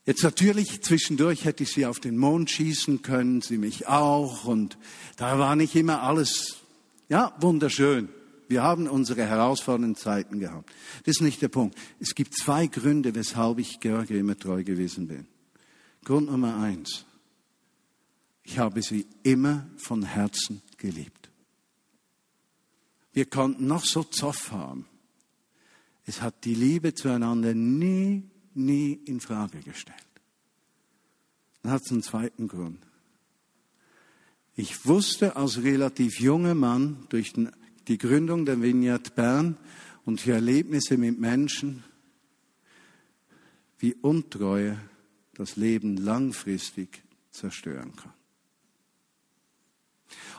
Jetzt 0.05 0.23
natürlich 0.23 0.83
zwischendurch 0.83 1.45
hätte 1.45 1.65
ich 1.65 1.71
sie 1.73 1.87
auf 1.87 1.99
den 1.99 2.17
Mond 2.17 2.51
schießen 2.51 3.03
können, 3.03 3.41
sie 3.41 3.59
mich 3.59 3.89
auch 3.89 4.45
und 4.45 4.79
da 5.17 5.39
war 5.39 5.57
nicht 5.57 5.75
immer 5.75 6.03
alles, 6.03 6.59
ja, 7.09 7.35
wunderschön. 7.41 8.09
Wir 8.49 8.63
haben 8.63 8.87
unsere 8.89 9.27
herausfordernden 9.27 9.97
Zeiten 9.97 10.39
gehabt. 10.39 10.71
Das 11.05 11.17
ist 11.17 11.23
nicht 11.23 11.43
der 11.43 11.49
Punkt. 11.49 11.77
Es 11.99 12.15
gibt 12.15 12.35
zwei 12.37 12.67
Gründe, 12.67 13.15
weshalb 13.15 13.59
ich 13.59 13.81
George 13.81 14.17
immer 14.17 14.37
treu 14.37 14.63
gewesen 14.63 15.09
bin. 15.09 15.27
Grund 16.05 16.31
Nummer 16.31 16.57
eins. 16.59 17.05
Ich 18.45 18.59
habe 18.59 18.81
sie 18.83 19.07
immer 19.25 19.67
von 19.77 20.05
Herzen 20.05 20.63
geliebt. 20.77 21.31
Wir 23.13 23.25
konnten 23.25 23.67
noch 23.67 23.85
so 23.85 24.05
Zoff 24.05 24.53
haben. 24.53 24.87
Es 26.05 26.23
hat 26.23 26.45
die 26.45 26.55
Liebe 26.55 26.95
zueinander 26.95 27.55
nie, 27.55 28.23
nie 28.55 28.93
in 28.93 29.21
Frage 29.21 29.59
gestellt. 29.61 29.97
Dann 31.63 31.73
hat 31.73 31.83
es 31.85 31.91
einen 31.91 32.03
zweiten 32.03 32.47
Grund. 32.47 32.87
Ich 34.55 34.87
wusste 34.87 35.35
als 35.35 35.63
relativ 35.65 36.21
junger 36.21 36.55
Mann 36.55 37.07
durch 37.09 37.33
den 37.33 37.51
die 37.89 37.99
Gründung 37.99 38.45
der 38.45 38.61
Vineyard 38.61 39.15
Bern 39.15 39.57
und 40.05 40.25
die 40.25 40.31
Erlebnisse 40.31 40.97
mit 40.97 41.19
Menschen, 41.19 41.85
wie 43.79 43.95
Untreue 43.95 44.79
das 45.35 45.57
Leben 45.57 45.97
langfristig 45.97 47.03
zerstören 47.31 47.95
kann. 47.95 48.13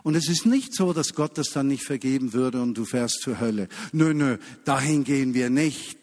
Und 0.04 0.16
es 0.16 0.30
ist 0.30 0.46
nicht 0.46 0.74
so, 0.74 0.94
dass 0.94 1.13
Gott 1.13 1.38
das 1.38 1.50
dann 1.50 1.68
nicht 1.68 1.84
vergeben 1.84 2.34
würde 2.34 2.62
und 2.62 2.75
du 2.75 2.86
fährst 2.86 3.22
zur 3.22 3.39
Hölle. 3.39 3.68
Nö, 3.92 4.13
nö, 4.13 4.38
dahin 4.63 5.04
gehen 5.04 5.34
wir 5.34 5.50
nicht. 5.50 5.98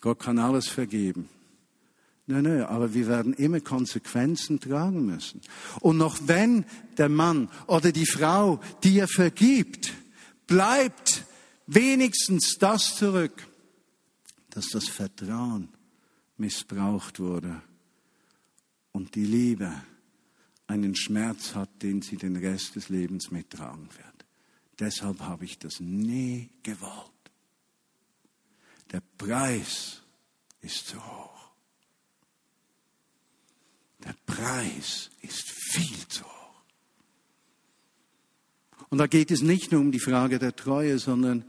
Gott 0.00 0.18
kann 0.18 0.38
alles 0.38 0.68
vergeben. 0.68 1.28
Nö, 2.32 2.40
nö, 2.40 2.64
aber 2.64 2.94
wir 2.94 3.08
werden 3.08 3.34
immer 3.34 3.60
Konsequenzen 3.60 4.58
tragen 4.58 5.04
müssen. 5.04 5.42
Und 5.80 5.98
noch 5.98 6.16
wenn 6.24 6.64
der 6.96 7.10
Mann 7.10 7.50
oder 7.66 7.92
die 7.92 8.06
Frau 8.06 8.58
dir 8.82 9.06
vergibt, 9.06 9.92
bleibt 10.46 11.26
wenigstens 11.66 12.56
das 12.58 12.96
zurück, 12.96 13.46
dass 14.48 14.68
das 14.68 14.88
Vertrauen 14.88 15.68
missbraucht 16.38 17.20
wurde 17.20 17.60
und 18.92 19.14
die 19.14 19.26
Liebe 19.26 19.70
einen 20.68 20.96
Schmerz 20.96 21.54
hat, 21.54 21.82
den 21.82 22.00
sie 22.00 22.16
den 22.16 22.36
Rest 22.36 22.76
des 22.76 22.88
Lebens 22.88 23.30
mittragen 23.30 23.90
wird. 23.94 24.24
Deshalb 24.78 25.20
habe 25.20 25.44
ich 25.44 25.58
das 25.58 25.80
nie 25.80 26.48
gewollt. 26.62 27.10
Der 28.90 29.02
Preis 29.18 30.00
ist 30.62 30.86
zu 30.86 30.96
hoch. 30.96 31.32
Der 34.04 34.14
Preis 34.42 35.10
ist 35.20 35.48
viel 35.50 36.08
zu 36.08 36.24
hoch. 36.24 36.62
Und 38.88 38.98
da 38.98 39.06
geht 39.06 39.30
es 39.30 39.40
nicht 39.40 39.70
nur 39.70 39.80
um 39.80 39.92
die 39.92 40.00
Frage 40.00 40.40
der 40.40 40.56
Treue, 40.56 40.98
sondern 40.98 41.44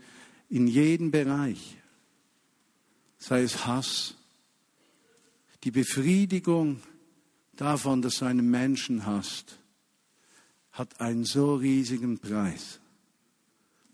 in 0.50 0.68
jedem 0.68 1.10
Bereich, 1.10 1.78
sei 3.18 3.42
es 3.42 3.66
Hass, 3.66 4.16
die 5.64 5.72
Befriedigung 5.72 6.84
davon, 7.56 8.04
dass 8.04 8.20
du 8.20 8.26
einen 8.26 8.50
Menschen 8.50 9.08
hast, 9.08 9.58
hat 10.72 11.02
einen 11.02 11.24
so 11.24 11.56
riesigen 11.56 12.20
Preis. 12.20 12.80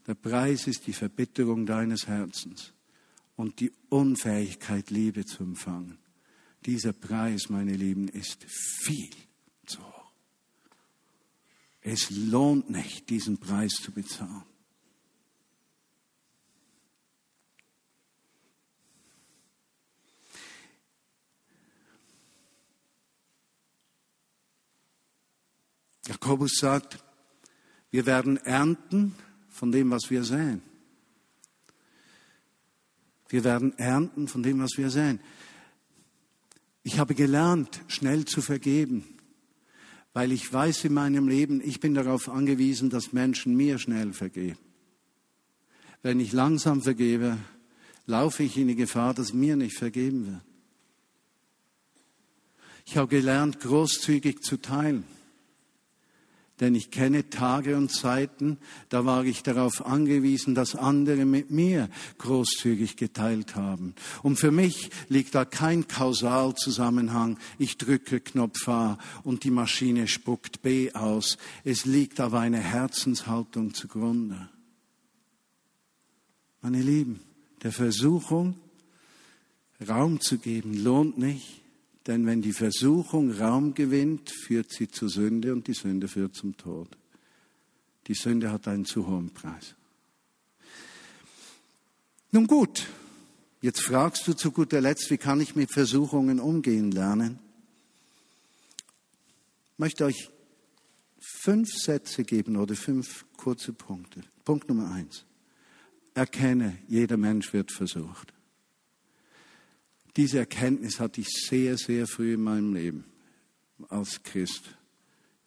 Der 0.07 0.15
Preis 0.15 0.67
ist 0.67 0.87
die 0.87 0.93
Verbitterung 0.93 1.65
deines 1.65 2.07
Herzens 2.07 2.73
und 3.37 3.61
die 3.61 3.71
Unfähigkeit, 3.87 4.89
Liebe 4.89 5.25
zu 5.25 5.43
empfangen. 5.43 5.97
Dieser 6.65 6.93
Preis, 6.93 7.49
meine 7.49 7.73
Lieben, 7.73 8.07
ist 8.09 8.43
viel 8.43 9.09
zu 9.65 9.79
hoch. 9.79 10.11
Es 11.81 12.09
lohnt 12.09 12.69
nicht, 12.69 13.09
diesen 13.09 13.37
Preis 13.37 13.71
zu 13.73 13.91
bezahlen. 13.91 14.43
Jakobus 26.09 26.53
sagt, 26.59 26.97
wir 27.91 28.05
werden 28.07 28.37
ernten 28.37 29.15
von 29.49 29.71
dem, 29.71 29.91
was 29.91 30.09
wir 30.09 30.23
säen. 30.23 30.61
Wir 33.29 33.43
werden 33.43 33.77
ernten 33.77 34.27
von 34.27 34.41
dem, 34.41 34.59
was 34.59 34.71
wir 34.75 34.89
säen. 34.89 35.19
Ich 36.83 36.99
habe 36.99 37.13
gelernt, 37.13 37.81
schnell 37.87 38.25
zu 38.25 38.41
vergeben, 38.41 39.03
weil 40.13 40.31
ich 40.31 40.51
weiß 40.51 40.85
in 40.85 40.93
meinem 40.93 41.27
Leben, 41.27 41.61
ich 41.61 41.79
bin 41.79 41.93
darauf 41.93 42.29
angewiesen, 42.29 42.89
dass 42.89 43.13
Menschen 43.13 43.55
mir 43.55 43.77
schnell 43.77 44.13
vergeben. 44.13 44.59
Wenn 46.01 46.19
ich 46.19 46.31
langsam 46.31 46.81
vergebe, 46.81 47.37
laufe 48.05 48.43
ich 48.43 48.57
in 48.57 48.67
die 48.67 48.75
Gefahr, 48.75 49.13
dass 49.13 49.33
mir 49.33 49.55
nicht 49.55 49.77
vergeben 49.77 50.27
wird. 50.27 50.41
Ich 52.85 52.97
habe 52.97 53.07
gelernt, 53.07 53.59
großzügig 53.59 54.41
zu 54.41 54.57
teilen. 54.57 55.03
Denn 56.59 56.75
ich 56.75 56.91
kenne 56.91 57.29
Tage 57.29 57.77
und 57.77 57.89
Zeiten, 57.89 58.57
da 58.89 59.05
war 59.05 59.23
ich 59.23 59.43
darauf 59.43 59.85
angewiesen, 59.85 60.55
dass 60.55 60.75
andere 60.75 61.25
mit 61.25 61.51
mir 61.51 61.89
großzügig 62.17 62.97
geteilt 62.97 63.55
haben. 63.55 63.95
Und 64.23 64.37
für 64.37 64.51
mich 64.51 64.89
liegt 65.07 65.35
da 65.35 65.45
kein 65.45 65.87
Kausalzusammenhang. 65.87 67.37
Ich 67.57 67.77
drücke 67.77 68.19
Knopf 68.19 68.67
A 68.67 68.97
und 69.23 69.45
die 69.45 69.51
Maschine 69.51 70.07
spuckt 70.07 70.61
B 70.61 70.91
aus. 70.93 71.37
Es 71.63 71.85
liegt 71.85 72.19
aber 72.19 72.41
eine 72.41 72.59
Herzenshaltung 72.59 73.73
zugrunde. 73.73 74.49
Meine 76.61 76.81
Lieben, 76.81 77.21
der 77.63 77.71
Versuchung, 77.71 78.55
Raum 79.87 80.19
zu 80.19 80.39
geben, 80.39 80.83
lohnt 80.83 81.17
nicht. 81.17 81.58
Denn 82.09 82.25
wenn 82.25 82.41
die 82.41 82.53
Versuchung 82.53 83.29
Raum 83.29 83.75
gewinnt, 83.75 84.31
führt 84.31 84.71
sie 84.71 84.87
zur 84.87 85.09
Sünde 85.09 85.53
und 85.53 85.67
die 85.67 85.75
Sünde 85.75 86.07
führt 86.07 86.33
zum 86.33 86.57
Tod. 86.57 86.89
Die 88.07 88.15
Sünde 88.15 88.51
hat 88.51 88.67
einen 88.67 88.83
zu 88.83 89.05
hohen 89.05 89.29
Preis. 89.31 89.75
Nun 92.31 92.47
gut, 92.47 92.87
jetzt 93.61 93.83
fragst 93.83 94.27
du 94.27 94.33
zu 94.33 94.51
guter 94.51 94.81
Letzt, 94.81 95.11
wie 95.11 95.19
kann 95.19 95.39
ich 95.39 95.55
mit 95.55 95.71
Versuchungen 95.71 96.39
umgehen 96.39 96.89
lernen? 96.89 97.37
Ich 99.73 99.77
möchte 99.77 100.05
euch 100.05 100.31
fünf 101.43 101.69
Sätze 101.71 102.23
geben 102.23 102.57
oder 102.57 102.75
fünf 102.75 103.23
kurze 103.37 103.71
Punkte. 103.71 104.21
Punkt 104.45 104.67
Nummer 104.67 104.91
eins. 104.91 105.25
Erkenne, 106.15 106.79
jeder 106.87 107.17
Mensch 107.17 107.53
wird 107.53 107.71
versucht. 107.71 108.33
Diese 110.19 110.39
Erkenntnis 110.39 110.99
hatte 110.99 111.21
ich 111.21 111.29
sehr, 111.29 111.77
sehr 111.77 112.05
früh 112.05 112.33
in 112.33 112.41
meinem 112.41 112.73
Leben 112.73 113.05
als 113.87 114.21
Christ. 114.21 114.63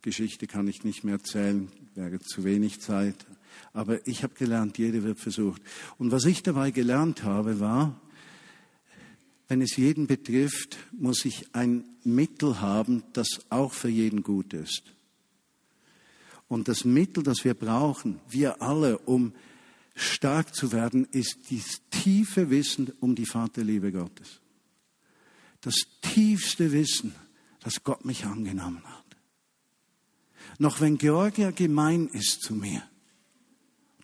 Geschichte 0.01 0.47
kann 0.47 0.67
ich 0.67 0.83
nicht 0.83 1.05
mehr 1.05 1.17
erzählen, 1.17 1.71
wäre 1.95 2.21
zu 2.21 2.43
wenig 2.43 2.81
Zeit. 2.81 3.27
Aber 3.75 4.07
ich 4.07 4.23
habe 4.23 4.33
gelernt, 4.33 4.79
jeder 4.79 5.03
wird 5.03 5.21
versucht. 5.21 5.61
Und 5.99 6.11
was 6.11 6.25
ich 6.25 6.43
dabei 6.43 6.71
gelernt 6.71 7.23
habe, 7.23 7.61
war, 7.61 8.01
wenn 9.47 9.61
es 9.61 9.77
jeden 9.77 10.07
betrifft, 10.07 10.79
muss 10.91 11.27
ich 11.27 11.55
ein 11.55 11.85
Mittel 12.03 12.63
haben, 12.63 13.03
das 13.13 13.29
auch 13.51 13.75
für 13.75 13.91
jeden 13.91 14.23
gut 14.23 14.55
ist. 14.55 14.85
Und 16.49 16.69
das 16.69 16.87
Mittel, 16.87 17.23
das 17.23 17.45
wir 17.45 17.53
brauchen, 17.53 18.21
wir 18.27 18.63
alle, 18.63 18.97
um 18.97 19.35
stark 19.95 20.55
zu 20.55 20.73
werden, 20.73 21.07
ist 21.13 21.41
das 21.51 21.83
tiefe 21.91 22.49
Wissen 22.49 22.91
um 23.01 23.15
die 23.15 23.27
Vaterliebe 23.27 23.93
Gottes 23.93 24.42
das 25.63 25.77
tiefste 26.03 26.73
Wissen, 26.73 27.15
dass 27.61 27.83
Gott 27.83 28.05
mich 28.05 28.25
angenommen 28.25 28.85
hat. 28.85 29.03
Noch 30.59 30.81
wenn 30.81 30.99
Georgia 30.99 31.51
gemein 31.51 32.09
ist 32.09 32.43
zu 32.43 32.55
mir, 32.55 32.83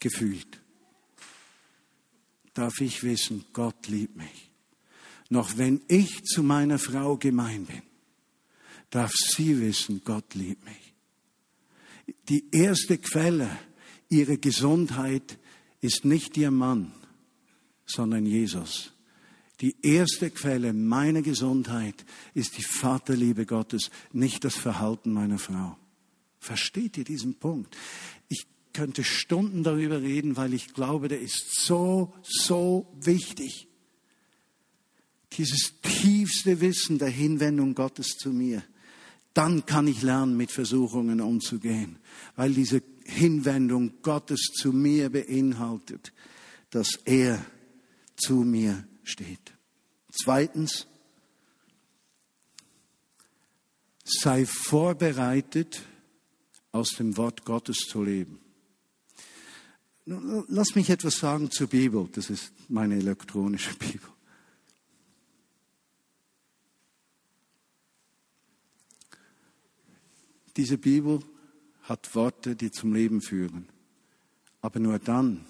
gefühlt, 0.01 0.61
darf 2.55 2.81
ich 2.81 3.03
wissen, 3.03 3.45
Gott 3.53 3.89
liebt 3.89 4.17
mich. 4.17 4.51
Noch 5.29 5.59
wenn 5.59 5.83
ich 5.89 6.25
zu 6.25 6.43
meiner 6.43 6.79
Frau 6.79 7.17
gemein 7.17 7.67
bin, 7.67 7.83
darf 8.91 9.13
sie 9.13 9.61
wissen, 9.61 10.01
Gott 10.05 10.35
liebt 10.35 10.65
mich. 10.65 10.95
Die 12.29 12.49
erste 12.53 12.97
Quelle 12.99 13.51
ihrer 14.09 14.39
Gesundheit 14.39 15.39
ist 15.81 16.05
nicht 16.05 16.37
ihr 16.37 16.51
Mann, 16.51 16.93
sondern 17.85 18.25
Jesus. 18.25 18.93
Die 19.61 19.77
erste 19.83 20.31
Quelle 20.31 20.73
meiner 20.73 21.23
Gesundheit 21.23 22.05
ist 22.35 22.57
die 22.59 22.63
Vaterliebe 22.63 23.45
Gottes, 23.45 23.91
nicht 24.13 24.45
das 24.45 24.55
Verhalten 24.55 25.13
meiner 25.13 25.39
Frau. 25.39 25.77
Versteht 26.39 26.97
ihr 26.97 27.05
diesen 27.05 27.35
Punkt? 27.35 27.77
Ich 28.29 28.47
könnte 28.73 29.03
Stunden 29.03 29.65
darüber 29.65 30.01
reden, 30.01 30.37
weil 30.37 30.55
ich 30.55 30.73
glaube, 30.75 31.09
der 31.09 31.21
ist 31.21 31.65
so, 31.65 32.15
so 32.23 32.87
wichtig. 33.01 33.67
Dieses 35.33 35.75
tiefste 35.83 36.61
Wissen 36.61 36.99
der 36.99 37.11
Hinwendung 37.11 37.75
Gottes 37.75 38.17
zu 38.17 38.31
mir. 38.31 38.63
Dann 39.35 39.67
kann 39.67 39.89
ich 39.89 40.03
lernen, 40.03 40.37
mit 40.37 40.53
Versuchungen 40.53 41.21
umzugehen, 41.21 41.99
weil 42.37 42.55
diese 42.55 42.83
Hinwendung 43.05 44.01
Gottes 44.03 44.53
zu 44.55 44.73
mir 44.73 45.11
beinhaltet, 45.11 46.13
dass 46.71 47.01
er 47.05 47.45
zu 48.17 48.35
mir 48.37 48.88
steht. 49.09 49.53
Zweitens, 50.11 50.87
sei 54.05 54.47
vorbereitet, 54.47 55.83
aus 56.73 56.91
dem 56.91 57.17
Wort 57.17 57.45
Gottes 57.45 57.79
zu 57.79 58.03
leben. 58.03 58.41
Lass 60.05 60.75
mich 60.75 60.89
etwas 60.91 61.17
sagen 61.19 61.51
zur 61.51 61.67
Bibel. 61.67 62.09
Das 62.13 62.31
ist 62.31 62.53
meine 62.69 62.97
elektronische 62.97 63.75
Bibel. 63.75 64.09
Diese 70.57 70.79
Bibel 70.79 71.21
hat 71.83 72.15
Worte, 72.15 72.57
die 72.57 72.71
zum 72.71 72.95
Leben 72.95 73.21
führen. 73.21 73.69
Aber 74.61 74.81
nur 74.81 74.99
dann, 74.99 75.45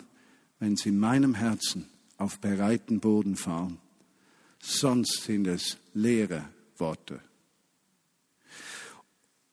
wenn 0.58 0.76
sie 0.76 0.90
in 0.90 0.98
meinem 0.98 1.34
Herzen 1.34 1.88
auf 2.18 2.40
bereiten 2.40 3.00
Boden 3.00 3.36
fallen, 3.36 3.78
sonst 4.60 5.22
sind 5.24 5.46
es 5.46 5.78
leere 5.94 6.44
Worte. 6.76 7.20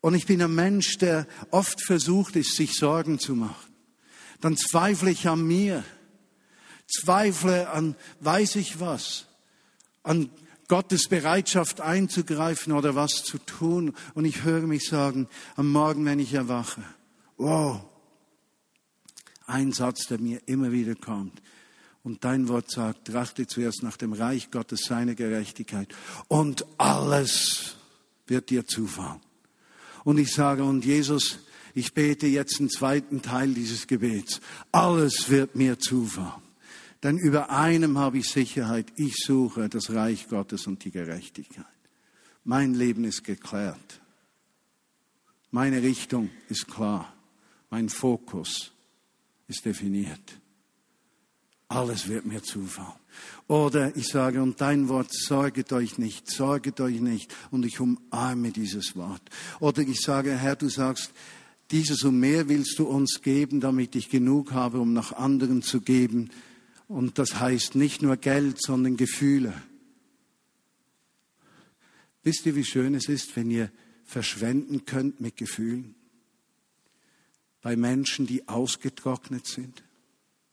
Und 0.02 0.14
ich 0.14 0.28
bin 0.28 0.42
ein 0.42 0.54
Mensch, 0.54 0.98
der 0.98 1.26
oft 1.50 1.82
versucht 1.84 2.36
ist, 2.36 2.56
sich 2.56 2.74
Sorgen 2.74 3.18
zu 3.18 3.34
machen. 3.34 3.74
Dann 4.42 4.58
zweifle 4.58 5.10
ich 5.10 5.28
an 5.28 5.46
mir, 5.46 5.84
zweifle 6.88 7.70
an 7.70 7.96
weiß 8.20 8.58
ich 8.58 8.80
was, 8.80 9.28
an 10.04 10.30
Gottes 10.68 11.08
Bereitschaft 11.08 11.82
einzugreifen 11.82 12.74
oder 12.74 12.96
was 12.96 13.24
zu 13.24 13.38
tun. 13.38 13.96
Und 14.14 14.26
ich 14.26 14.44
höre 14.44 14.68
mich 14.68 14.88
sagen, 14.88 15.28
am 15.56 15.72
Morgen, 15.72 16.06
wenn 16.06 16.20
ich 16.20 16.34
erwache, 16.34 16.84
wow, 17.38 17.84
ein 19.48 19.72
Satz, 19.72 20.08
der 20.08 20.20
mir 20.20 20.42
immer 20.48 20.72
wieder 20.72 20.96
kommt. 20.96 21.42
Und 22.06 22.24
dein 22.24 22.48
Wort 22.50 22.70
sagt, 22.70 23.08
trachte 23.08 23.48
zuerst 23.48 23.82
nach 23.82 23.98
dem 23.98 24.14
Reich 24.14 24.52
Gottes, 24.52 24.82
seine 24.84 25.16
Gerechtigkeit. 25.16 25.88
Und 26.28 26.64
alles 26.78 27.78
wird 28.28 28.52
dir 28.52 28.68
zufallen. 28.68 29.22
Und 30.04 30.20
ich 30.20 30.32
sage, 30.32 30.64
und 30.64 30.86
Jesus, 30.86 31.40
ich 31.74 31.96
bete 31.96 32.28
jetzt 32.28 32.60
einen 32.60 32.70
zweiten 32.70 33.24
Teil 33.24 33.56
dieses 33.56 33.88
Gebets. 33.88 34.40
Alles 34.72 35.32
wird 35.32 35.56
mir 35.56 35.80
zufallen. 35.80 36.44
Denn 37.02 37.18
über 37.18 37.50
einem 37.50 37.98
habe 37.98 38.20
ich 38.20 38.30
Sicherheit. 38.30 38.94
Ich 38.98 39.16
suche 39.26 39.68
das 39.68 39.90
Reich 39.90 40.28
Gottes 40.28 40.68
und 40.68 40.86
die 40.86 40.92
Gerechtigkeit. 40.92 41.66
Mein 42.44 42.76
Leben 42.76 43.04
ist 43.04 43.24
geklärt. 43.24 44.00
Meine 45.50 45.82
Richtung 45.82 46.30
ist 46.50 46.68
klar. 46.68 47.12
Mein 47.72 47.90
Fokus 47.90 48.72
ist 49.48 49.66
definiert. 49.66 50.40
Alles 51.76 52.08
wird 52.08 52.26
mir 52.26 52.42
zufallen. 52.42 52.94
Oder 53.48 53.96
ich 53.96 54.08
sage, 54.08 54.42
und 54.42 54.62
dein 54.62 54.88
Wort, 54.88 55.14
sorget 55.14 55.74
euch 55.74 55.98
nicht, 55.98 56.30
sorget 56.30 56.80
euch 56.80 57.02
nicht, 57.02 57.36
und 57.52 57.66
ich 57.66 57.80
umarme 57.80 58.52
dieses 58.52 58.96
Wort. 58.96 59.22
Oder 59.60 59.82
ich 59.82 60.00
sage, 60.00 60.36
Herr, 60.38 60.56
du 60.56 60.70
sagst, 60.70 61.12
dieses 61.72 62.04
und 62.04 62.20
mehr 62.20 62.48
willst 62.48 62.80
du 62.80 62.88
uns 62.88 63.22
geben, 63.22 63.60
damit 63.60 63.96
ich 63.96 64.10
genug 64.10 64.54
habe, 64.54 64.80
um 64.80 64.94
nach 64.94 65.14
anderen 65.14 65.62
zu 65.62 65.82
geben. 65.82 66.30
Und 66.88 67.20
das 67.20 67.40
heißt 67.40 67.76
nicht 67.76 68.02
nur 68.02 68.18
Geld, 68.18 68.62
sondern 68.62 68.98
Gefühle. 68.98 69.54
Wisst 72.24 72.46
ihr, 72.46 72.56
wie 72.56 72.66
schön 72.66 72.96
es 72.96 73.10
ist, 73.10 73.36
wenn 73.36 73.52
ihr 73.52 73.72
verschwenden 74.06 74.86
könnt 74.86 75.22
mit 75.22 75.38
Gefühlen? 75.38 75.96
Bei 77.62 77.76
Menschen, 77.76 78.28
die 78.28 78.48
ausgetrocknet 78.48 79.46
sind. 79.46 79.85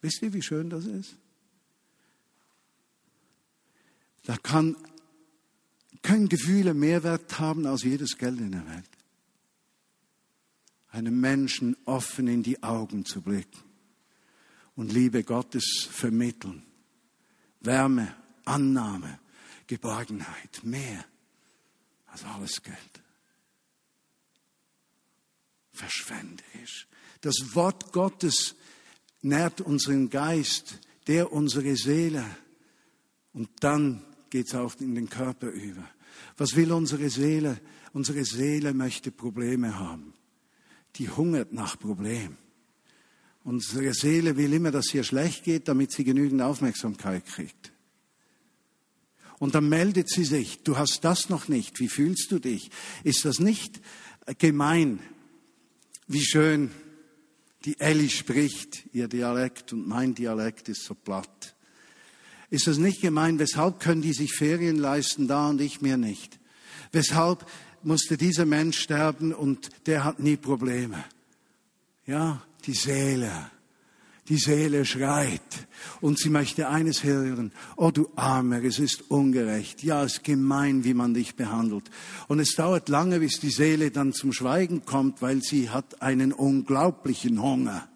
Wisst 0.03 0.21
ihr, 0.21 0.33
wie 0.33 0.43
schön 0.43 0.69
das 0.69 0.85
ist? 0.85 1.17
Da 4.25 4.37
kann, 4.37 4.77
können 6.03 6.29
Gefühle 6.29 6.75
mehr 6.75 7.03
Wert 7.05 7.39
haben 7.39 7.67
als 7.67 7.85
jedes 7.85 8.19
Geld 8.19 8.39
in 8.41 8.53
der 8.53 8.67
Welt. 8.69 8.89
Einem 10.89 11.21
Menschen 11.21 11.77
offen 11.87 12.29
in 12.29 12.43
die 12.43 12.63
Augen 12.63 13.05
zu 13.05 13.23
blicken 13.23 13.63
und 14.77 14.93
Liebe 14.93 15.23
Gottes 15.23 15.89
vermitteln. 15.91 16.65
Wärme, 17.61 18.15
Annahme, 18.45 19.21
Geborgenheit, 19.69 20.63
mehr 20.65 21.05
als 22.07 22.25
alles 22.25 22.63
Geld. 22.63 23.03
Verschwenderisch. 25.73 26.89
Das 27.21 27.37
Wort 27.55 27.93
Gottes 27.93 28.57
nährt 29.23 29.61
unseren 29.61 30.11
Geist, 30.11 30.79
der 31.07 31.33
unsere 31.33 31.77
Seele. 31.77 32.25
Und 33.33 33.49
dann 33.61 34.05
geht 34.31 34.49
es 34.49 34.55
auch 34.55 34.75
in 34.81 34.95
den 34.95 35.09
Körper 35.09 35.49
über. 35.49 35.89
Was 36.37 36.57
will 36.57 36.73
unsere 36.73 37.09
Seele? 37.11 37.61
Unsere 37.93 38.25
Seele 38.25 38.75
möchte 38.75 39.11
Probleme 39.11 39.79
haben. 39.79 40.15
Die 40.97 41.09
hungert 41.09 41.53
nach 41.53 41.79
Problemen. 41.79 42.37
Unsere 43.45 43.93
Seele 43.93 44.37
will 44.37 44.53
immer, 44.53 44.71
dass 44.71 44.87
es 44.87 44.95
ihr 44.95 45.05
schlecht 45.05 45.45
geht, 45.45 45.69
damit 45.69 45.93
sie 45.93 46.05
genügend 46.05 46.43
Aufmerksamkeit 46.43 47.27
kriegt. 47.27 47.73
Und 49.39 49.57
dann 49.57 49.69
meldet 49.69 50.09
sie 50.09 50.25
sich, 50.25 50.63
du 50.63 50.77
hast 50.77 51.05
das 51.05 51.29
noch 51.29 51.49
nicht, 51.49 51.81
wie 51.81 51.89
fühlst 51.89 52.31
du 52.31 52.39
dich? 52.39 52.71
Ist 53.03 53.25
das 53.25 53.41
nicht 53.41 53.81
gemein? 54.39 55.01
Wie 56.07 56.25
schön 56.25 56.71
die 57.65 57.79
Elli 57.79 58.09
spricht, 58.09 58.85
ihr 58.93 59.09
Dialekt 59.09 59.73
und 59.73 59.87
mein 59.87 60.15
Dialekt 60.15 60.69
ist 60.69 60.85
so 60.85 60.95
platt. 60.95 61.55
Ist 62.51 62.67
das 62.67 62.79
nicht 62.79 63.01
gemein? 63.01 63.39
Weshalb 63.39 63.81
können 63.81 64.03
die 64.03 64.13
sich 64.13 64.35
Ferien 64.35 64.77
leisten, 64.77 65.29
da 65.29 65.49
und 65.49 65.61
ich 65.61 65.81
mir 65.81 65.97
nicht? 65.97 66.39
Weshalb 66.91 67.47
musste 67.83 68.17
dieser 68.17 68.45
Mensch 68.45 68.79
sterben 68.79 69.33
und 69.33 69.71
der 69.87 70.05
hat 70.05 70.21
nie 70.21 70.37
Probleme? 70.37 71.05
Ja, 72.07 72.43
die 72.67 72.75
Seele. 72.75 73.52
Die 74.33 74.39
Seele 74.39 74.87
schreit 74.87 75.69
und 76.01 76.19
sie 76.19 76.31
möchte 76.31 76.71
eines 76.71 77.05
hören. 77.05 77.53
Oh 77.77 77.91
du 77.91 78.09
Armer, 78.17 78.65
es 78.65 78.79
ist 78.79 79.11
ungerecht. 79.11 79.83
Ja, 79.83 80.05
es 80.05 80.15
ist 80.15 80.25
gemein, 80.25 80.85
wie 80.85 80.95
man 80.95 81.13
dich 81.13 81.35
behandelt. 81.35 81.91
Und 82.29 82.41
es 82.41 82.55
dauert 82.55 82.89
lange, 82.89 83.21
bis 83.21 83.41
die 83.41 83.51
Seele 83.51 83.91
dann 83.91 84.15
zum 84.15 84.33
Schweigen 84.33 84.87
kommt, 84.87 85.21
weil 85.21 85.43
sie 85.43 85.69
hat 85.69 86.01
einen 86.01 86.33
unglaublichen 86.33 87.43
Hunger. 87.43 87.87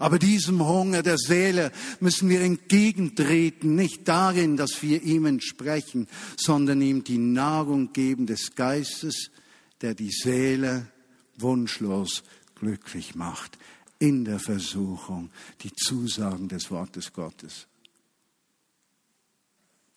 Aber 0.00 0.18
diesem 0.18 0.66
Hunger 0.66 1.04
der 1.04 1.16
Seele 1.16 1.70
müssen 2.00 2.28
wir 2.28 2.40
entgegentreten, 2.40 3.76
nicht 3.76 4.08
darin, 4.08 4.56
dass 4.56 4.82
wir 4.82 5.00
ihm 5.00 5.26
entsprechen, 5.26 6.08
sondern 6.36 6.82
ihm 6.82 7.04
die 7.04 7.18
Nahrung 7.18 7.92
geben 7.92 8.26
des 8.26 8.56
Geistes, 8.56 9.30
der 9.80 9.94
die 9.94 10.10
Seele 10.10 10.88
wunschlos 11.38 12.24
glücklich 12.56 13.14
macht 13.14 13.58
in 14.00 14.24
der 14.24 14.40
Versuchung, 14.40 15.30
die 15.62 15.72
Zusagen 15.72 16.48
des 16.48 16.70
Wortes 16.70 17.12
Gottes. 17.12 17.68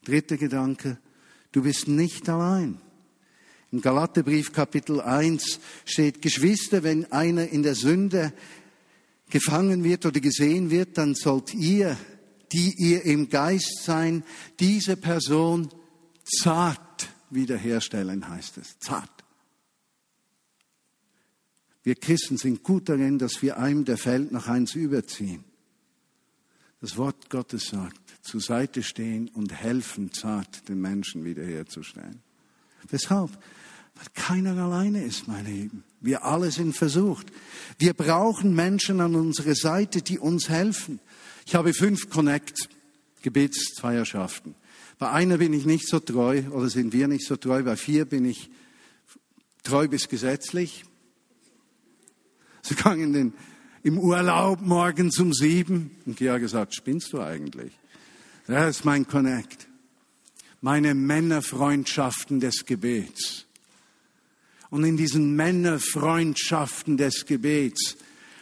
Dritter 0.04 0.38
Gedanke, 0.38 1.00
du 1.52 1.64
bist 1.64 1.88
nicht 1.88 2.30
allein. 2.30 2.80
Im 3.72 3.82
Galaterbrief 3.82 4.52
Kapitel 4.52 5.02
1 5.02 5.60
steht, 5.86 6.22
Geschwister, 6.22 6.84
wenn 6.84 7.12
einer 7.12 7.48
in 7.48 7.64
der 7.64 7.74
Sünde 7.74 8.34
gefangen 9.30 9.84
wird 9.84 10.06
oder 10.06 10.20
gesehen 10.20 10.70
wird, 10.70 10.98
dann 10.98 11.16
sollt 11.16 11.54
ihr, 11.56 11.98
die 12.52 12.76
ihr 12.78 13.04
im 13.06 13.30
Geist 13.30 13.84
sein, 13.84 14.24
diese 14.60 14.98
Person 14.98 15.70
zart 16.24 17.10
wiederherstellen, 17.32 18.28
heißt 18.28 18.58
es. 18.58 18.78
Zart. 18.80 19.23
Wir 21.84 21.96
Christen 21.96 22.38
sind 22.38 22.64
gut 22.64 22.90
darin, 22.90 23.20
dass 23.20 23.42
wir 23.42 23.58
einem, 23.58 23.86
der 23.86 23.98
fällt, 23.98 24.32
noch 24.32 24.48
eins 24.48 24.76
überziehen. 24.76 25.44
Das 26.80 26.98
Wort 26.98 27.30
Gottes 27.30 27.68
sagt, 27.68 28.00
zur 28.22 28.42
Seite 28.42 28.84
stehen 28.84 29.30
und 29.30 29.54
helfen, 29.54 30.12
zart 30.12 30.68
den 30.68 30.82
Menschen 30.82 31.24
wiederherzustellen. 31.24 32.22
Weshalb? 32.90 33.32
Weil 33.96 34.08
keiner 34.14 34.58
alleine 34.58 35.04
ist, 35.04 35.28
meine 35.28 35.50
Lieben. 35.50 35.84
Wir 36.00 36.26
alle 36.26 36.52
sind 36.52 36.76
versucht. 36.76 37.28
Wir 37.78 37.94
brauchen 37.94 38.56
Menschen 38.56 39.02
an 39.02 39.16
unserer 39.16 39.56
Seite, 39.56 40.02
die 40.02 40.20
uns 40.20 40.50
helfen. 40.50 41.00
Ich 41.46 41.56
habe 41.56 41.74
fünf 41.74 42.10
Connect 42.10 42.70
Gebetszweierschaften. 43.22 44.56
Bei 45.00 45.12
einer 45.12 45.38
bin 45.38 45.54
ich 45.54 45.66
nicht 45.66 45.88
so 45.88 46.00
treu 46.00 46.44
oder 46.52 46.70
sind 46.70 46.94
wir 46.94 47.08
nicht 47.08 47.26
so 47.26 47.36
treu. 47.36 47.64
Bei 47.64 47.76
vier 47.76 48.06
bin 48.06 48.26
ich 48.26 48.50
treu 49.64 49.88
bis 49.88 50.10
gesetzlich. 50.10 50.86
Sie 52.64 52.76
gingen 52.76 53.14
den, 53.14 53.34
im 53.84 54.00
Urlaub 54.00 54.62
morgens 54.62 55.20
um 55.20 55.34
sieben. 55.34 55.92
Und 56.06 56.18
Georg 56.18 56.42
gesagt, 56.42 56.74
spinnst 56.74 57.12
du 57.14 57.22
eigentlich? 57.22 57.74
Das 58.48 58.78
ist 58.78 58.86
mein 58.86 59.06
Connect. 59.06 59.68
Meine 60.62 60.96
Männerfreundschaften 60.96 62.40
des 62.40 62.66
Gebets. 62.66 63.46
Und 64.70 64.86
in 64.86 64.96
diesen 64.96 65.36
Männerfreundschaften 65.36 66.98
des 66.98 67.26
Gebets 67.26 67.98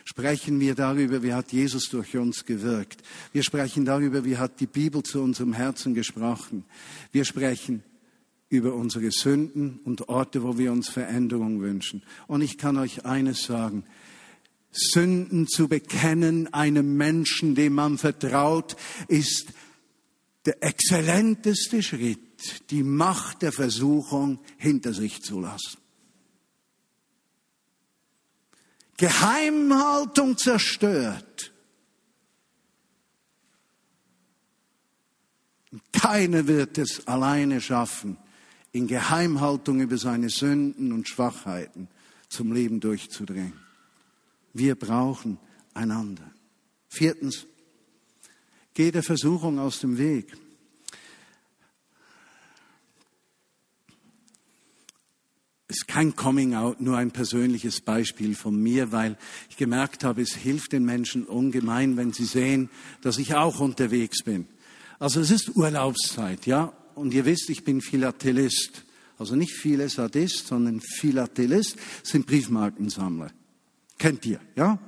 sprechen 0.05 0.59
wir 0.59 0.75
darüber, 0.75 1.23
wie 1.23 1.33
hat 1.33 1.51
Jesus 1.51 1.89
durch 1.89 2.15
uns 2.15 2.45
gewirkt. 2.45 3.01
Wir 3.33 3.43
sprechen 3.43 3.85
darüber, 3.85 4.23
wie 4.23 4.37
hat 4.37 4.59
die 4.59 4.67
Bibel 4.67 5.01
zu 5.01 5.21
unserem 5.21 5.53
Herzen 5.53 5.95
gesprochen. 5.95 6.63
Wir 7.11 7.25
sprechen 7.25 7.83
über 8.49 8.75
unsere 8.75 9.11
Sünden 9.11 9.79
und 9.83 10.09
Orte, 10.09 10.43
wo 10.43 10.57
wir 10.57 10.71
uns 10.71 10.89
Veränderung 10.89 11.61
wünschen. 11.61 12.03
Und 12.27 12.41
ich 12.41 12.57
kann 12.57 12.77
euch 12.77 13.05
eines 13.05 13.43
sagen, 13.43 13.83
Sünden 14.71 15.47
zu 15.47 15.67
bekennen 15.67 16.53
einem 16.53 16.95
Menschen, 16.95 17.55
dem 17.55 17.73
man 17.73 17.97
vertraut, 17.97 18.75
ist 19.07 19.47
der 20.45 20.63
exzellenteste 20.63 21.83
Schritt, 21.83 22.69
die 22.71 22.83
Macht 22.83 23.41
der 23.41 23.51
Versuchung 23.51 24.39
hinter 24.57 24.93
sich 24.93 25.21
zu 25.21 25.41
lassen. 25.41 25.77
Geheimhaltung 28.97 30.37
zerstört. 30.37 31.51
Keiner 35.91 36.47
wird 36.47 36.77
es 36.77 37.07
alleine 37.07 37.61
schaffen, 37.61 38.17
in 38.71 38.87
Geheimhaltung 38.87 39.81
über 39.81 39.97
seine 39.97 40.29
Sünden 40.29 40.91
und 40.91 41.07
Schwachheiten 41.07 41.87
zum 42.29 42.51
Leben 42.51 42.79
durchzudringen. 42.79 43.70
Wir 44.53 44.75
brauchen 44.75 45.37
einander. 45.73 46.29
Viertens, 46.87 47.45
geh 48.73 48.91
der 48.91 49.03
Versuchung 49.03 49.59
aus 49.59 49.79
dem 49.79 49.97
Weg. 49.97 50.35
ist 55.71 55.87
kein 55.87 56.15
Coming 56.15 56.53
Out, 56.53 56.81
nur 56.81 56.97
ein 56.97 57.11
persönliches 57.11 57.79
Beispiel 57.81 58.35
von 58.35 58.61
mir, 58.61 58.91
weil 58.91 59.17
ich 59.49 59.55
gemerkt 59.55 60.03
habe, 60.03 60.21
es 60.21 60.35
hilft 60.35 60.73
den 60.73 60.83
Menschen 60.83 61.23
ungemein, 61.23 61.97
wenn 61.97 62.11
sie 62.11 62.25
sehen, 62.25 62.69
dass 63.01 63.17
ich 63.17 63.35
auch 63.35 63.59
unterwegs 63.61 64.23
bin. 64.23 64.47
Also 64.99 65.21
es 65.21 65.31
ist 65.31 65.55
Urlaubszeit, 65.55 66.45
ja, 66.45 66.73
und 66.93 67.13
ihr 67.13 67.25
wisst, 67.25 67.49
ich 67.49 67.63
bin 67.63 67.81
Philatelist. 67.81 68.83
Also 69.17 69.35
nicht 69.35 69.53
viele 69.53 69.87
Sadist, 69.87 70.47
sondern 70.47 70.81
Philatelist 70.81 71.77
sind 72.03 72.27
Briefmarkensammler. 72.27 73.31
Kennt 74.01 74.25
ihr, 74.25 74.39
ja? 74.55 74.79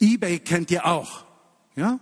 eBay 0.00 0.40
kennt 0.40 0.68
ihr 0.72 0.84
auch, 0.84 1.24
ja? 1.76 2.00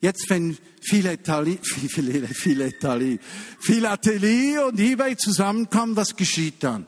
Jetzt, 0.00 0.30
wenn 0.30 0.56
Philateli, 0.80 1.58
Philateli, 1.62 3.20
Philatelie 3.60 4.58
und 4.64 4.80
eBay 4.80 5.18
zusammenkommen, 5.18 5.96
was 5.96 6.16
geschieht 6.16 6.64
dann? 6.64 6.86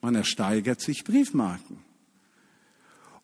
Man 0.00 0.16
ersteigert 0.16 0.80
sich 0.80 1.04
Briefmarken. 1.04 1.78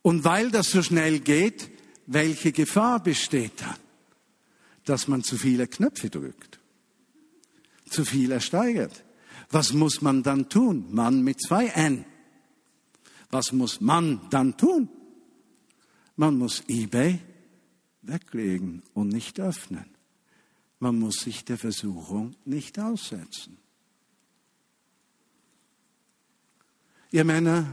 Und 0.00 0.22
weil 0.22 0.52
das 0.52 0.70
so 0.70 0.80
schnell 0.80 1.18
geht, 1.18 1.68
welche 2.06 2.52
Gefahr 2.52 3.02
besteht 3.02 3.62
dann? 3.62 3.80
Dass 4.84 5.08
man 5.08 5.24
zu 5.24 5.36
viele 5.36 5.66
Knöpfe 5.66 6.08
drückt, 6.08 6.60
zu 7.90 8.04
viel 8.04 8.30
ersteigert. 8.30 9.02
Was 9.50 9.72
muss 9.72 10.02
man 10.02 10.22
dann 10.22 10.48
tun? 10.48 10.86
Mann 10.90 11.22
mit 11.22 11.40
zwei 11.40 11.66
N. 11.66 12.04
Was 13.30 13.52
muss 13.52 13.80
man 13.80 14.20
dann 14.30 14.56
tun? 14.56 14.88
Man 16.16 16.38
muss 16.38 16.62
eBay 16.68 17.20
weglegen 18.02 18.82
und 18.94 19.08
nicht 19.08 19.40
öffnen. 19.40 19.86
Man 20.78 20.98
muss 20.98 21.20
sich 21.20 21.44
der 21.44 21.58
Versuchung 21.58 22.36
nicht 22.44 22.78
aussetzen. 22.78 23.58
Ihr 27.10 27.24
Männer, 27.24 27.66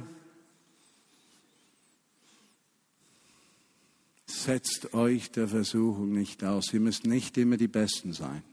setzt 4.43 4.93
euch 4.93 5.31
der 5.31 5.47
Versuchung 5.47 6.11
nicht 6.11 6.43
aus. 6.43 6.73
Ihr 6.73 6.79
müsst 6.79 7.05
nicht 7.05 7.37
immer 7.37 7.57
die 7.57 7.67
Besten 7.67 8.13
sein. 8.13 8.43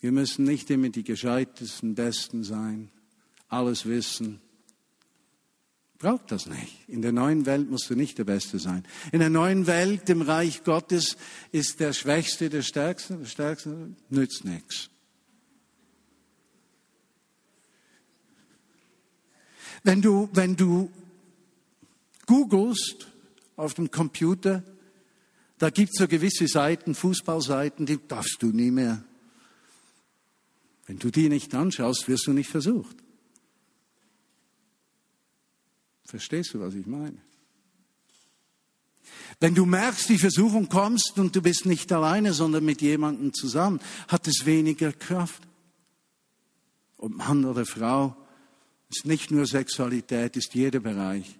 Wir 0.00 0.12
müssen 0.12 0.44
nicht 0.44 0.70
immer 0.70 0.90
die 0.90 1.04
gescheitesten, 1.04 1.94
besten 1.94 2.44
sein, 2.44 2.90
alles 3.48 3.86
wissen. 3.86 4.40
Braucht 5.98 6.32
das 6.32 6.46
nicht. 6.46 6.86
In 6.88 7.02
der 7.02 7.12
neuen 7.12 7.46
Welt 7.46 7.70
musst 7.70 7.88
du 7.88 7.94
nicht 7.94 8.18
der 8.18 8.24
Beste 8.24 8.58
sein. 8.58 8.84
In 9.12 9.20
der 9.20 9.30
neuen 9.30 9.66
Welt, 9.66 10.10
im 10.10 10.22
Reich 10.22 10.64
Gottes, 10.64 11.16
ist 11.52 11.80
der 11.80 11.92
Schwächste 11.92 12.50
der 12.50 12.62
Stärkste. 12.62 13.16
Der 13.16 13.26
Stärkste 13.26 13.94
nützt 14.10 14.44
nichts. 14.44 14.90
Wenn 19.82 20.02
du, 20.02 20.28
wenn 20.32 20.56
du 20.56 20.90
googelst 22.26 23.06
auf 23.56 23.74
dem 23.74 23.90
Computer, 23.90 24.62
da 25.58 25.70
gibt 25.70 25.90
es 25.94 25.98
so 26.00 26.08
gewisse 26.08 26.48
Seiten, 26.48 26.94
Fußballseiten, 26.94 27.86
die 27.86 27.98
darfst 28.08 28.38
du 28.40 28.46
nie 28.46 28.70
mehr. 28.70 29.04
Wenn 30.86 30.98
du 30.98 31.10
die 31.10 31.28
nicht 31.28 31.54
anschaust, 31.54 32.08
wirst 32.08 32.26
du 32.26 32.32
nicht 32.32 32.50
versucht. 32.50 33.03
Verstehst 36.04 36.54
du, 36.54 36.60
was 36.60 36.74
ich 36.74 36.86
meine? 36.86 37.18
Wenn 39.40 39.54
du 39.54 39.66
merkst, 39.66 40.08
die 40.08 40.18
Versuchung 40.18 40.68
kommst 40.68 41.18
und 41.18 41.34
du 41.34 41.42
bist 41.42 41.66
nicht 41.66 41.92
alleine, 41.92 42.32
sondern 42.32 42.64
mit 42.64 42.80
jemandem 42.82 43.32
zusammen, 43.34 43.80
hat 44.08 44.26
es 44.26 44.46
weniger 44.46 44.92
Kraft. 44.92 45.42
Ob 46.98 47.14
Mann 47.14 47.44
oder 47.44 47.66
Frau, 47.66 48.16
ist 48.90 49.06
nicht 49.06 49.30
nur 49.30 49.46
Sexualität, 49.46 50.36
ist 50.36 50.54
jeder 50.54 50.80
Bereich. 50.80 51.38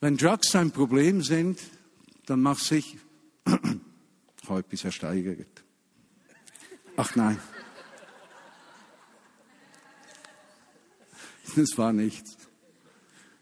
Wenn 0.00 0.16
Drugs 0.16 0.54
ein 0.56 0.72
Problem 0.72 1.22
sind, 1.22 1.60
dann 2.26 2.42
mach 2.42 2.58
sich, 2.58 2.98
heute 4.48 4.68
bisher 4.68 4.90
steigert. 4.90 5.62
Ach 6.96 7.14
nein. 7.14 7.38
Das 11.56 11.76
war 11.76 11.92
nichts. 11.92 12.36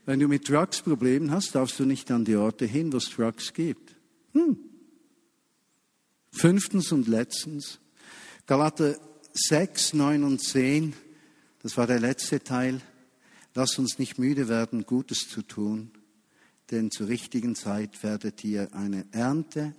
Wenn 0.06 0.20
du 0.20 0.28
mit 0.28 0.48
Drugs 0.48 0.82
Probleme 0.82 1.30
hast, 1.30 1.54
darfst 1.54 1.78
du 1.78 1.84
nicht 1.84 2.10
an 2.10 2.24
die 2.24 2.36
Orte 2.36 2.66
hin, 2.66 2.92
wo 2.92 2.96
es 2.96 3.10
Drugs 3.10 3.52
gibt. 3.52 3.94
Hm. 4.32 4.58
Fünftens 6.32 6.92
und 6.92 7.08
letztens, 7.08 7.80
Galater 8.46 8.96
6, 9.32 9.94
9 9.94 10.24
und 10.24 10.42
10, 10.42 10.94
das 11.62 11.76
war 11.76 11.86
der 11.86 12.00
letzte 12.00 12.42
Teil. 12.42 12.80
Lass 13.54 13.78
uns 13.78 13.98
nicht 13.98 14.18
müde 14.18 14.48
werden, 14.48 14.86
Gutes 14.86 15.28
zu 15.28 15.42
tun, 15.42 15.90
denn 16.70 16.90
zur 16.90 17.08
richtigen 17.08 17.54
Zeit 17.54 18.02
werdet 18.02 18.44
ihr 18.44 18.74
eine 18.74 19.06
Ernte 19.12 19.74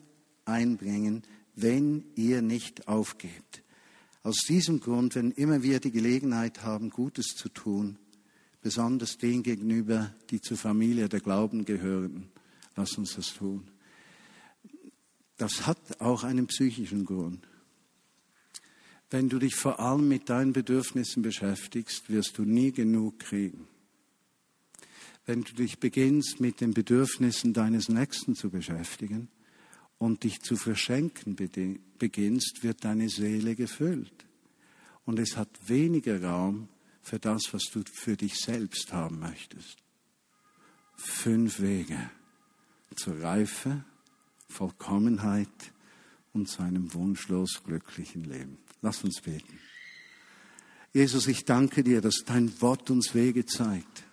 einbringen, 0.45 1.23
wenn 1.55 2.05
ihr 2.15 2.41
nicht 2.41 2.87
aufgebt. 2.87 3.63
Aus 4.23 4.41
diesem 4.47 4.79
Grund, 4.79 5.15
wenn 5.15 5.31
immer 5.31 5.63
wir 5.63 5.79
die 5.79 5.91
Gelegenheit 5.91 6.63
haben, 6.63 6.89
Gutes 6.89 7.27
zu 7.35 7.49
tun, 7.49 7.97
besonders 8.61 9.17
denen 9.17 9.43
gegenüber, 9.43 10.13
die 10.29 10.41
zur 10.41 10.57
Familie 10.57 11.09
der 11.09 11.19
Glauben 11.19 11.65
gehören. 11.65 12.29
Lass 12.75 12.97
uns 12.97 13.15
das 13.15 13.33
tun. 13.33 13.67
Das 15.37 15.65
hat 15.65 15.99
auch 15.99 16.23
einen 16.23 16.47
psychischen 16.47 17.05
Grund. 17.05 17.47
Wenn 19.09 19.27
du 19.27 19.39
dich 19.39 19.55
vor 19.55 19.79
allem 19.79 20.07
mit 20.07 20.29
deinen 20.29 20.53
Bedürfnissen 20.53 21.21
beschäftigst, 21.21 22.09
wirst 22.09 22.37
du 22.37 22.43
nie 22.43 22.71
genug 22.71 23.19
kriegen. 23.19 23.67
Wenn 25.25 25.43
du 25.43 25.53
dich 25.53 25.79
beginnst, 25.79 26.39
mit 26.39 26.61
den 26.61 26.73
Bedürfnissen 26.73 27.53
deines 27.53 27.89
Nächsten 27.89 28.35
zu 28.35 28.49
beschäftigen 28.49 29.27
und 29.97 30.23
dich 30.23 30.41
zu 30.41 30.55
verschenken 30.55 31.35
beginnst, 31.35 32.63
wird 32.63 32.83
deine 32.85 33.09
Seele 33.09 33.55
gefüllt. 33.55 34.25
Und 35.05 35.19
es 35.19 35.35
hat 35.35 35.49
weniger 35.67 36.23
Raum 36.23 36.69
für 37.01 37.19
das, 37.19 37.53
was 37.53 37.63
du 37.71 37.83
für 37.91 38.15
dich 38.15 38.35
selbst 38.37 38.93
haben 38.93 39.19
möchtest. 39.19 39.77
Fünf 40.95 41.59
Wege 41.59 42.09
zur 42.95 43.21
Reife, 43.21 43.83
Vollkommenheit 44.49 45.49
und 46.33 46.47
zu 46.47 46.61
einem 46.61 46.93
wunschlos 46.93 47.61
glücklichen 47.65 48.23
Leben. 48.23 48.57
Lass 48.81 49.03
uns 49.03 49.21
beten. 49.21 49.59
Jesus, 50.93 51.27
ich 51.27 51.45
danke 51.45 51.83
dir, 51.83 52.01
dass 52.01 52.23
dein 52.25 52.61
Wort 52.61 52.89
uns 52.89 53.15
Wege 53.15 53.45
zeigt 53.45 54.03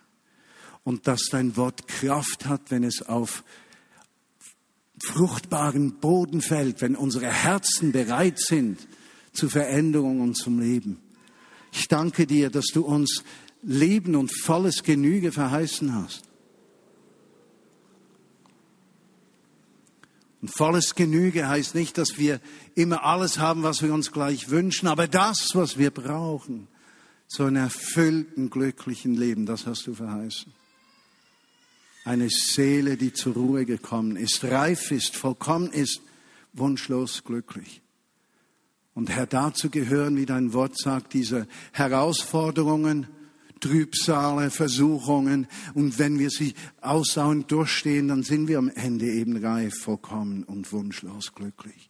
und 0.83 1.07
dass 1.07 1.27
dein 1.29 1.57
Wort 1.57 1.87
Kraft 1.87 2.45
hat, 2.45 2.71
wenn 2.71 2.83
es 2.83 3.01
auf 3.01 3.43
fruchtbaren 5.01 5.99
Boden 5.99 6.41
fällt, 6.41 6.81
wenn 6.81 6.95
unsere 6.95 7.27
Herzen 7.27 7.91
bereit 7.91 8.39
sind 8.39 8.87
zu 9.33 9.49
Veränderung 9.49 10.21
und 10.21 10.35
zum 10.35 10.59
Leben. 10.59 11.01
Ich 11.71 11.87
danke 11.87 12.25
dir, 12.25 12.49
dass 12.49 12.67
du 12.67 12.85
uns 12.85 13.23
Leben 13.61 14.15
und 14.15 14.31
volles 14.31 14.83
Genüge 14.83 15.31
verheißen 15.31 15.93
hast. 15.93 16.23
Und 20.41 20.49
volles 20.49 20.95
Genüge 20.95 21.47
heißt 21.49 21.75
nicht, 21.75 21.97
dass 21.97 22.17
wir 22.17 22.39
immer 22.75 23.03
alles 23.03 23.39
haben, 23.39 23.63
was 23.63 23.81
wir 23.81 23.93
uns 23.93 24.11
gleich 24.11 24.49
wünschen, 24.49 24.87
aber 24.87 25.07
das, 25.07 25.49
was 25.53 25.77
wir 25.77 25.91
brauchen, 25.91 26.69
so 27.27 27.43
einen 27.43 27.57
erfüllten, 27.57 28.49
glücklichen 28.49 29.15
Leben, 29.15 29.45
das 29.45 29.65
hast 29.65 29.85
du 29.85 29.93
verheißen. 29.93 30.53
Eine 32.05 32.29
Seele, 32.29 32.95
die 32.95 33.11
zur 33.11 33.33
Ruhe 33.33 33.65
gekommen 33.65 34.15
ist, 34.15 34.43
reif 34.45 34.91
ist, 34.91 35.15
vollkommen 35.15 35.71
ist, 35.71 36.01
wunschlos 36.53 37.23
glücklich. 37.25 37.81
Und 38.99 39.09
Herr, 39.09 39.27
dazu 39.27 39.69
gehören, 39.69 40.17
wie 40.17 40.25
dein 40.25 40.51
Wort 40.51 40.77
sagt, 40.77 41.13
diese 41.13 41.47
Herausforderungen, 41.71 43.07
Trübsale, 43.61 44.49
Versuchungen. 44.49 45.47
Und 45.73 45.99
wenn 45.99 46.19
wir 46.19 46.29
sie 46.29 46.53
ausdauernd 46.81 47.49
durchstehen, 47.49 48.09
dann 48.09 48.23
sind 48.23 48.49
wir 48.49 48.57
am 48.57 48.67
Ende 48.67 49.05
eben 49.05 49.37
reif, 49.37 49.73
vollkommen 49.73 50.43
und 50.43 50.73
wunschlos 50.73 51.33
glücklich. 51.33 51.89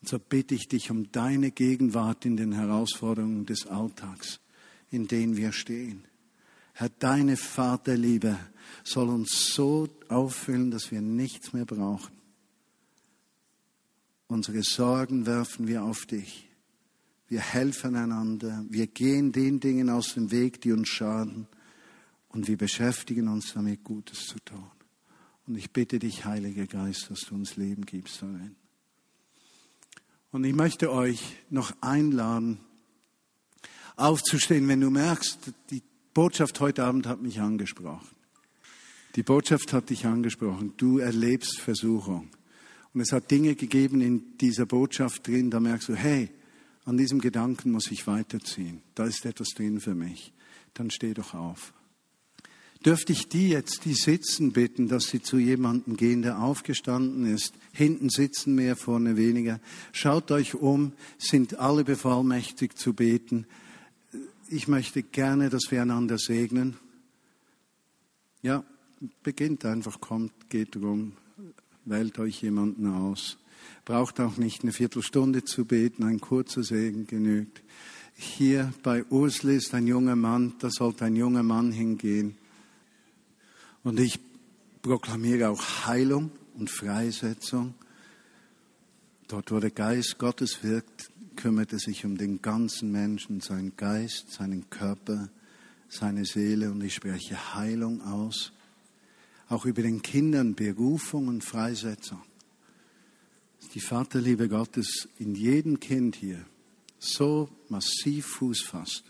Und 0.00 0.08
so 0.08 0.20
bitte 0.20 0.54
ich 0.54 0.68
dich 0.68 0.88
um 0.92 1.10
deine 1.10 1.50
Gegenwart 1.50 2.24
in 2.24 2.36
den 2.36 2.52
Herausforderungen 2.52 3.44
des 3.44 3.66
Alltags, 3.66 4.38
in 4.92 5.08
denen 5.08 5.36
wir 5.36 5.50
stehen. 5.50 6.04
Herr, 6.74 6.90
deine 6.90 7.36
Vaterliebe 7.36 8.38
soll 8.84 9.08
uns 9.08 9.52
so 9.52 9.88
auffüllen, 10.08 10.70
dass 10.70 10.92
wir 10.92 11.00
nichts 11.00 11.52
mehr 11.52 11.64
brauchen 11.64 12.23
Unsere 14.26 14.62
Sorgen 14.62 15.26
werfen 15.26 15.68
wir 15.68 15.84
auf 15.84 16.06
dich. 16.06 16.48
Wir 17.28 17.40
helfen 17.40 17.96
einander. 17.96 18.64
Wir 18.68 18.86
gehen 18.86 19.32
den 19.32 19.60
Dingen 19.60 19.90
aus 19.90 20.14
dem 20.14 20.30
Weg, 20.30 20.60
die 20.60 20.72
uns 20.72 20.88
schaden. 20.88 21.46
Und 22.28 22.48
wir 22.48 22.56
beschäftigen 22.56 23.28
uns 23.28 23.52
damit, 23.54 23.84
Gutes 23.84 24.26
zu 24.26 24.38
tun. 24.40 24.70
Und 25.46 25.56
ich 25.56 25.70
bitte 25.70 25.98
dich, 25.98 26.24
Heiliger 26.24 26.66
Geist, 26.66 27.10
dass 27.10 27.20
du 27.20 27.34
uns 27.34 27.56
Leben 27.56 27.84
gibst 27.84 28.22
darin. 28.22 28.56
Und 30.30 30.44
ich 30.44 30.54
möchte 30.54 30.90
euch 30.90 31.36
noch 31.50 31.72
einladen, 31.80 32.58
aufzustehen, 33.96 34.66
wenn 34.68 34.80
du 34.80 34.90
merkst, 34.90 35.38
die 35.70 35.82
Botschaft 36.12 36.58
heute 36.60 36.84
Abend 36.84 37.06
hat 37.06 37.20
mich 37.22 37.40
angesprochen. 37.40 38.08
Die 39.14 39.22
Botschaft 39.22 39.72
hat 39.72 39.90
dich 39.90 40.06
angesprochen. 40.06 40.72
Du 40.76 40.98
erlebst 40.98 41.60
Versuchung. 41.60 42.30
Und 42.94 43.00
es 43.00 43.12
hat 43.12 43.30
Dinge 43.30 43.56
gegeben 43.56 44.00
in 44.00 44.38
dieser 44.38 44.66
Botschaft 44.66 45.26
drin, 45.26 45.50
da 45.50 45.58
merkst 45.58 45.88
du, 45.88 45.94
hey, 45.94 46.30
an 46.84 46.96
diesem 46.96 47.20
Gedanken 47.20 47.72
muss 47.72 47.90
ich 47.90 48.06
weiterziehen. 48.06 48.82
Da 48.94 49.04
ist 49.04 49.26
etwas 49.26 49.48
drin 49.48 49.80
für 49.80 49.94
mich. 49.94 50.32
Dann 50.74 50.90
steh 50.90 51.12
doch 51.12 51.34
auf. 51.34 51.72
Dürfte 52.84 53.12
ich 53.12 53.28
die 53.28 53.48
jetzt, 53.48 53.86
die 53.86 53.94
sitzen, 53.94 54.52
bitten, 54.52 54.88
dass 54.88 55.06
sie 55.06 55.22
zu 55.22 55.38
jemandem 55.38 55.96
gehen, 55.96 56.20
der 56.20 56.40
aufgestanden 56.40 57.24
ist? 57.24 57.54
Hinten 57.72 58.10
sitzen 58.10 58.54
mehr, 58.54 58.76
vorne 58.76 59.16
weniger. 59.16 59.58
Schaut 59.92 60.30
euch 60.30 60.54
um, 60.54 60.92
sind 61.16 61.58
alle 61.58 61.82
bevollmächtigt 61.82 62.78
zu 62.78 62.92
beten. 62.92 63.46
Ich 64.48 64.68
möchte 64.68 65.02
gerne, 65.02 65.48
dass 65.48 65.70
wir 65.70 65.80
einander 65.80 66.18
segnen. 66.18 66.76
Ja, 68.42 68.62
beginnt 69.22 69.64
einfach, 69.64 70.00
kommt, 70.00 70.50
geht 70.50 70.76
rum, 70.76 71.14
wählt 71.84 72.18
euch 72.18 72.42
jemanden 72.42 72.86
aus. 72.86 73.38
Braucht 73.84 74.20
auch 74.20 74.36
nicht 74.36 74.62
eine 74.62 74.72
Viertelstunde 74.72 75.44
zu 75.44 75.64
beten, 75.64 76.04
ein 76.04 76.20
kurzer 76.20 76.62
Segen 76.62 77.06
genügt. 77.06 77.62
Hier 78.14 78.72
bei 78.82 79.04
Ursel 79.10 79.50
ist 79.50 79.74
ein 79.74 79.86
junger 79.86 80.16
Mann, 80.16 80.54
da 80.60 80.70
sollte 80.70 81.04
ein 81.04 81.16
junger 81.16 81.42
Mann 81.42 81.72
hingehen. 81.72 82.36
Und 83.82 84.00
ich 84.00 84.20
proklamiere 84.82 85.50
auch 85.50 85.86
Heilung 85.86 86.30
und 86.54 86.70
Freisetzung. 86.70 87.74
Dort, 89.28 89.50
wo 89.50 89.58
der 89.58 89.70
Geist 89.70 90.18
Gottes 90.18 90.62
wirkt, 90.62 91.10
kümmert 91.36 91.72
er 91.72 91.78
sich 91.78 92.04
um 92.04 92.16
den 92.16 92.40
ganzen 92.40 92.92
Menschen, 92.92 93.40
seinen 93.40 93.76
Geist, 93.76 94.30
seinen 94.30 94.70
Körper, 94.70 95.28
seine 95.88 96.24
Seele 96.24 96.70
und 96.70 96.82
ich 96.82 96.94
spreche 96.94 97.54
Heilung 97.54 98.00
aus 98.02 98.52
auch 99.48 99.64
über 99.64 99.82
den 99.82 100.02
Kindern 100.02 100.54
Berufung 100.54 101.28
und 101.28 101.44
Freisetzung. 101.44 102.22
Die 103.74 103.80
Vaterliebe 103.80 104.48
Gottes 104.48 105.08
in 105.18 105.34
jedem 105.34 105.80
Kind 105.80 106.16
hier 106.16 106.44
so 106.98 107.48
massiv 107.68 108.26
Fuß 108.26 108.62
fasst, 108.62 109.04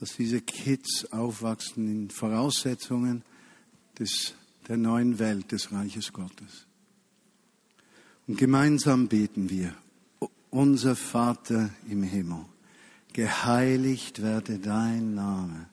dass 0.00 0.16
diese 0.16 0.40
Kids 0.40 1.06
aufwachsen 1.12 1.88
in 1.88 2.10
Voraussetzungen 2.10 3.22
des, 3.98 4.34
der 4.66 4.76
neuen 4.76 5.18
Welt 5.18 5.52
des 5.52 5.72
Reiches 5.72 6.12
Gottes. 6.12 6.66
Und 8.26 8.38
gemeinsam 8.38 9.08
beten 9.08 9.50
wir, 9.50 9.74
unser 10.50 10.96
Vater 10.96 11.70
im 11.88 12.02
Himmel, 12.02 12.44
geheiligt 13.12 14.22
werde 14.22 14.58
dein 14.58 15.14
Name, 15.14 15.68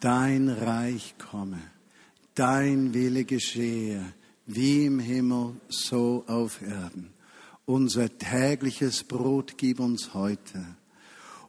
dein 0.00 0.48
Reich 0.48 1.14
komme 1.18 1.60
dein 2.34 2.94
Wille 2.94 3.24
geschehe, 3.24 4.12
wie 4.46 4.86
im 4.86 4.98
Himmel, 4.98 5.54
so 5.68 6.24
auf 6.26 6.60
Erden. 6.62 7.10
Unser 7.64 8.16
tägliches 8.18 9.04
Brot 9.04 9.54
gib 9.56 9.80
uns 9.80 10.14
heute 10.14 10.76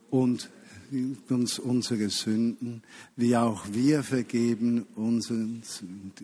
und 0.09 0.49
uns 1.29 1.57
unsere 1.57 2.09
Sünden, 2.09 2.83
wie 3.15 3.35
auch 3.35 3.65
wir 3.71 4.03
vergeben 4.03 4.85
unseren 4.95 5.63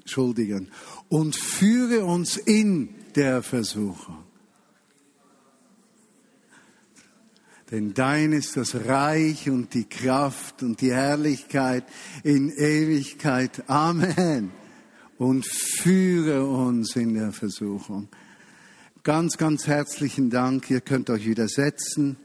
Schuldigen. 0.06 0.70
Und 1.08 1.36
führe 1.36 2.06
uns 2.06 2.38
in 2.38 2.90
der 3.16 3.42
Versuchung. 3.42 4.29
Denn 7.72 7.94
dein 7.94 8.34
ist 8.34 8.58
das 8.58 8.74
Reich 8.74 9.50
und 9.50 9.74
die 9.76 9.86
Kraft 9.86 10.64
und 10.64 10.82
die 10.82 10.92
Herrlichkeit 10.92 11.84
in 12.24 12.50
Ewigkeit. 12.50 13.64
Amen. 13.68 14.52
Und 15.20 15.46
führe 15.46 16.46
uns 16.46 16.96
in 16.96 17.14
der 17.14 17.32
Versuchung. 17.32 18.08
Ganz, 19.04 19.38
ganz 19.38 19.68
herzlichen 19.68 20.30
Dank. 20.30 20.70
Ihr 20.72 20.82
könnt 20.82 21.10
euch 21.10 21.26
wieder 21.26 21.48
setzen. 21.48 22.18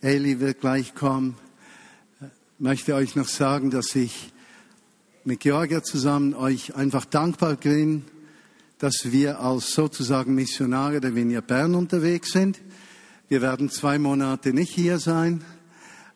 Eli 0.00 0.40
wird 0.40 0.60
gleich 0.60 0.94
kommen. 0.94 1.36
Ich 2.20 2.60
möchte 2.60 2.94
euch 2.94 3.14
noch 3.14 3.28
sagen, 3.28 3.70
dass 3.70 3.94
ich 3.94 4.32
mit 5.24 5.40
Georgia 5.40 5.82
zusammen 5.82 6.34
euch 6.34 6.74
einfach 6.74 7.04
dankbar 7.04 7.56
bin, 7.56 8.04
dass 8.78 9.12
wir 9.12 9.40
als 9.40 9.72
sozusagen 9.72 10.34
Missionare 10.34 11.00
der 11.00 11.14
Vineyard 11.14 11.46
Bern 11.46 11.74
unterwegs 11.74 12.30
sind. 12.32 12.60
Wir 13.30 13.42
werden 13.42 13.68
zwei 13.68 13.98
Monate 13.98 14.54
nicht 14.54 14.72
hier 14.72 14.98
sein. 14.98 15.44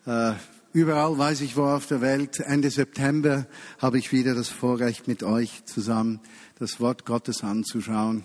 Äh, 0.06 0.32
überall 0.72 1.18
weiß 1.18 1.42
ich 1.42 1.58
wo 1.58 1.64
auf 1.64 1.86
der 1.86 2.00
Welt. 2.00 2.40
Ende 2.40 2.70
September 2.70 3.46
habe 3.78 3.98
ich 3.98 4.12
wieder 4.12 4.34
das 4.34 4.48
Vorrecht, 4.48 5.08
mit 5.08 5.22
euch 5.22 5.62
zusammen 5.66 6.20
das 6.58 6.80
Wort 6.80 7.04
Gottes 7.04 7.44
anzuschauen 7.44 8.24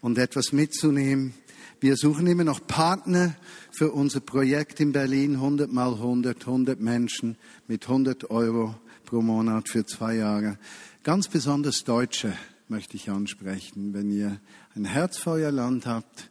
und 0.00 0.18
etwas 0.18 0.50
mitzunehmen. 0.50 1.32
Wir 1.78 1.96
suchen 1.96 2.26
immer 2.26 2.42
noch 2.42 2.66
Partner 2.66 3.36
für 3.70 3.92
unser 3.92 4.18
Projekt 4.18 4.80
in 4.80 4.90
Berlin. 4.90 5.34
100 5.34 5.72
mal 5.72 5.92
100, 5.92 6.40
100 6.40 6.80
Menschen 6.80 7.36
mit 7.68 7.84
100 7.84 8.30
Euro 8.32 8.74
pro 9.04 9.22
Monat 9.22 9.68
für 9.68 9.86
zwei 9.86 10.16
Jahre. 10.16 10.58
Ganz 11.04 11.28
besonders 11.28 11.84
Deutsche 11.84 12.32
möchte 12.66 12.96
ich 12.96 13.10
ansprechen. 13.10 13.94
Wenn 13.94 14.10
ihr 14.10 14.40
ein 14.74 14.86
Herz 14.86 15.18
für 15.18 15.30
euer 15.30 15.52
Land 15.52 15.86
habt, 15.86 16.27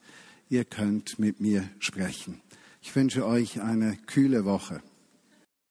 ihr 0.49 0.65
könnt 0.65 1.19
mit 1.19 1.39
mir 1.39 1.69
sprechen. 1.79 2.41
Ich 2.81 2.95
wünsche 2.95 3.25
euch 3.25 3.61
eine 3.61 3.97
kühle 4.05 4.45
Woche. 4.45 4.81